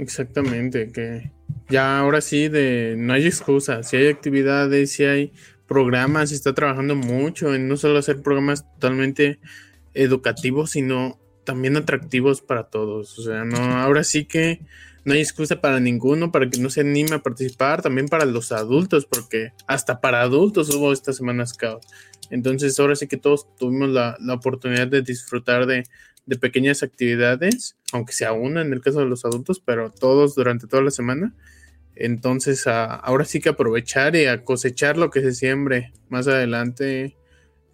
[0.00, 1.30] Exactamente, que
[1.68, 5.32] ya ahora sí de no hay excusa, si hay actividades, si hay
[5.68, 9.40] programas, se está trabajando mucho en no solo hacer programas totalmente
[9.92, 13.18] educativos, sino también atractivos para todos.
[13.18, 14.60] O sea, no, ahora sí que
[15.04, 18.52] no hay excusa para ninguno para que no se anime a participar, también para los
[18.52, 21.82] adultos, porque hasta para adultos hubo esta semana Scout.
[22.30, 25.84] Entonces ahora sí que todos tuvimos la, la oportunidad de disfrutar de,
[26.30, 30.68] de pequeñas actividades, aunque sea una en el caso de los adultos, pero todos durante
[30.68, 31.34] toda la semana.
[31.96, 37.16] Entonces, ahora sí que aprovechar y a cosechar lo que se siembre más adelante,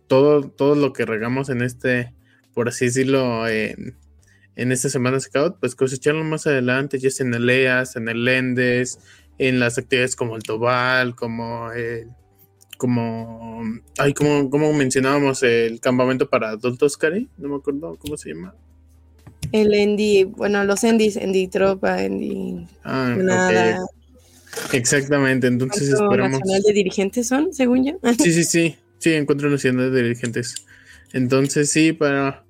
[0.06, 2.14] todo, todo lo que regamos en este,
[2.54, 3.94] por así decirlo, en,
[4.56, 9.00] esta semana Scout, pues cosecharlo más adelante, ya sea en el EAS, en el Lendes,
[9.36, 12.08] en las actividades como el Tobal, como el
[12.76, 13.62] como,
[13.98, 18.54] ay, como, como mencionábamos el campamento para adultos, Cari, no me acuerdo cómo se llama.
[19.52, 22.66] El Endy, bueno, los Endis, Endy Tropa, Endy.
[22.84, 23.80] Ah, nada.
[24.72, 26.40] Exactamente, entonces esperamos.
[26.40, 27.98] nacional de dirigentes son, según yo?
[28.18, 30.66] sí, sí, sí, sí, encuentro nacional de dirigentes.
[31.12, 32.44] Entonces, sí, para,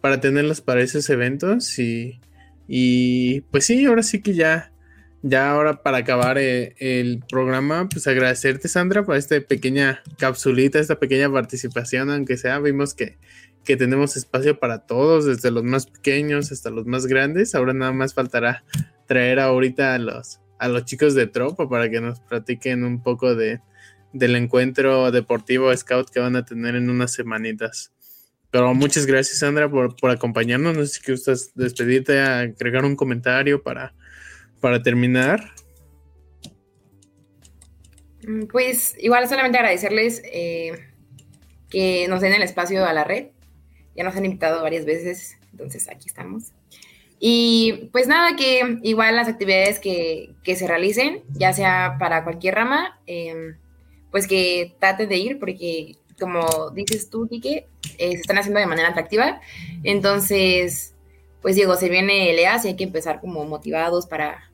[0.00, 2.18] para tenerlos para esos eventos y,
[2.66, 4.69] y pues sí, ahora sí que ya
[5.22, 10.98] ya ahora para acabar eh, el programa, pues agradecerte Sandra por esta pequeña capsulita, esta
[10.98, 13.18] pequeña participación, aunque sea, vimos que,
[13.64, 17.54] que tenemos espacio para todos, desde los más pequeños hasta los más grandes.
[17.54, 18.64] Ahora nada más faltará
[19.06, 23.34] traer ahorita a los, a los chicos de tropa para que nos platiquen un poco
[23.34, 23.60] de,
[24.12, 27.92] del encuentro deportivo Scout que van a tener en unas semanitas.
[28.50, 30.76] Pero muchas gracias, Sandra, por, por acompañarnos.
[30.76, 33.94] No sé si quieres despedirte, agregar un comentario para,
[34.60, 35.52] para terminar.
[38.26, 40.72] Mm, pues igual solamente agradecerles eh,
[41.68, 43.28] que nos den el espacio a la red.
[43.96, 46.52] Ya nos han invitado varias veces, entonces aquí estamos.
[47.18, 52.54] Y pues nada, que igual las actividades que, que se realicen, ya sea para cualquier
[52.54, 53.56] rama, eh,
[54.10, 57.66] pues que traten de ir, porque como dices tú, Kike,
[57.98, 59.40] eh, se están haciendo de manera atractiva.
[59.82, 60.94] Entonces,
[61.42, 64.49] pues Diego, se viene el EAS y hay que empezar como motivados para,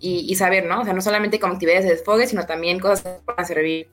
[0.00, 0.80] y, saber, ¿no?
[0.80, 3.88] O sea, no solamente como actividades de desfogue, sino también cosas para servir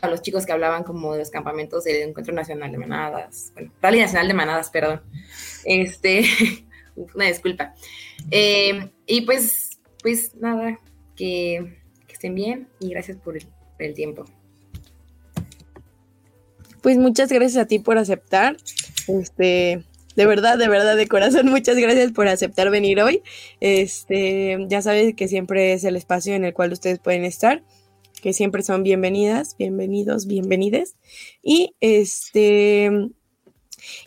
[0.00, 3.72] a los chicos que hablaban como de los campamentos del Encuentro Nacional de Manadas, bueno,
[3.80, 5.02] Rally Nacional de Manadas, perdón.
[5.64, 6.24] Este,
[7.14, 7.74] una disculpa.
[8.30, 9.70] Eh, y pues,
[10.02, 10.78] pues nada,
[11.16, 11.78] que,
[12.08, 13.36] estén bien y gracias por
[13.78, 14.24] el tiempo.
[16.84, 18.58] Pues muchas gracias a ti por aceptar.
[19.08, 19.84] Este,
[20.16, 23.22] de verdad, de verdad, de corazón, muchas gracias por aceptar venir hoy.
[23.60, 27.62] Este, ya sabes que siempre es el espacio en el cual ustedes pueden estar,
[28.22, 30.96] que siempre son bienvenidas, bienvenidos, bienvenides.
[31.42, 33.10] Y este,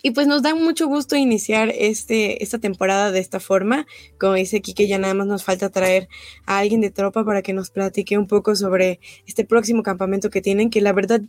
[0.02, 3.86] y pues nos da mucho gusto iniciar este, esta temporada de esta forma.
[4.20, 6.08] Como dice Kike, ya nada más nos falta traer
[6.46, 10.42] a alguien de tropa para que nos platique un poco sobre este próximo campamento que
[10.42, 11.22] tienen, que la verdad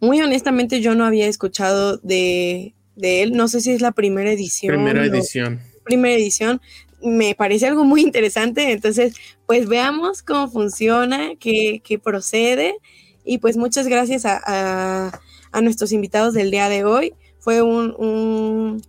[0.00, 3.32] muy honestamente yo no había escuchado de, él.
[3.32, 4.74] No sé si es la primera edición.
[4.74, 5.60] Primera edición.
[5.84, 6.60] Primera edición.
[7.02, 8.72] Me parece algo muy interesante.
[8.72, 9.14] Entonces,
[9.46, 12.76] pues veamos cómo funciona, qué, procede.
[13.24, 15.20] Y pues muchas gracias a,
[15.62, 17.14] nuestros invitados del día de hoy.
[17.38, 18.82] Fue un, un,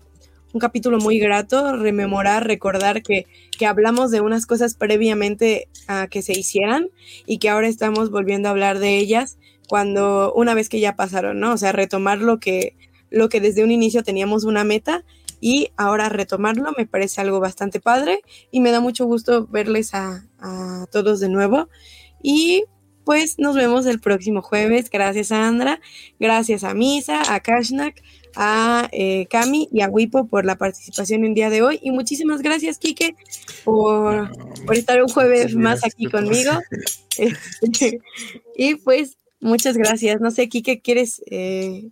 [0.60, 3.26] capítulo muy grato, rememorar, recordar que,
[3.58, 6.90] que, hablamos de unas cosas previamente a que se hicieran
[7.26, 9.38] y que ahora estamos volviendo a hablar de ellas
[9.68, 11.54] cuando una vez que ya pasaron, ¿no?
[11.54, 12.76] O sea, retomar lo que,
[13.14, 15.06] lo que desde un inicio teníamos una meta
[15.40, 20.26] y ahora retomarlo me parece algo bastante padre y me da mucho gusto verles a,
[20.92, 21.70] todos de nuevo.
[22.22, 22.66] Y
[23.06, 24.90] pues nos vemos el próximo jueves.
[24.90, 25.80] Gracias a Andra,
[26.20, 28.02] gracias a Misa, a Kashnak,
[28.36, 31.80] a eh, Cami y a Wipo por la participación el día de hoy.
[31.82, 33.16] Y muchísimas gracias, Kike,
[33.64, 34.32] por,
[34.66, 36.52] por estar un jueves más aquí conmigo.
[38.58, 40.22] y pues Muchas gracias.
[40.22, 41.90] No sé, Kike, ¿quieres eh,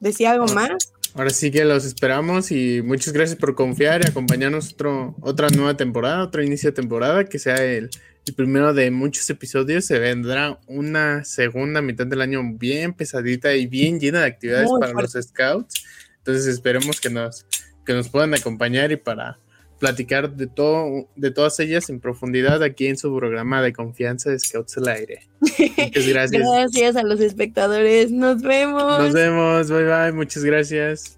[0.00, 0.70] decir algo más?
[1.14, 5.76] Ahora sí que los esperamos y muchas gracias por confiar y acompañarnos otro, otra nueva
[5.76, 7.90] temporada, otro inicio de temporada, que sea el,
[8.36, 9.86] primero de muchos episodios.
[9.86, 14.92] Se vendrá una segunda mitad del año bien pesadita y bien llena de actividades para
[14.92, 15.84] los scouts.
[16.18, 17.46] Entonces esperemos que nos,
[17.86, 19.38] que nos puedan acompañar y para
[19.78, 24.38] platicar de todo, de todas ellas en profundidad aquí en su programa de confianza de
[24.38, 25.28] Scouts al Aire.
[25.40, 26.42] Muchas gracias.
[26.42, 28.10] gracias a los espectadores.
[28.10, 28.98] Nos vemos.
[28.98, 29.70] Nos vemos.
[29.70, 30.12] Bye bye.
[30.12, 31.17] Muchas gracias.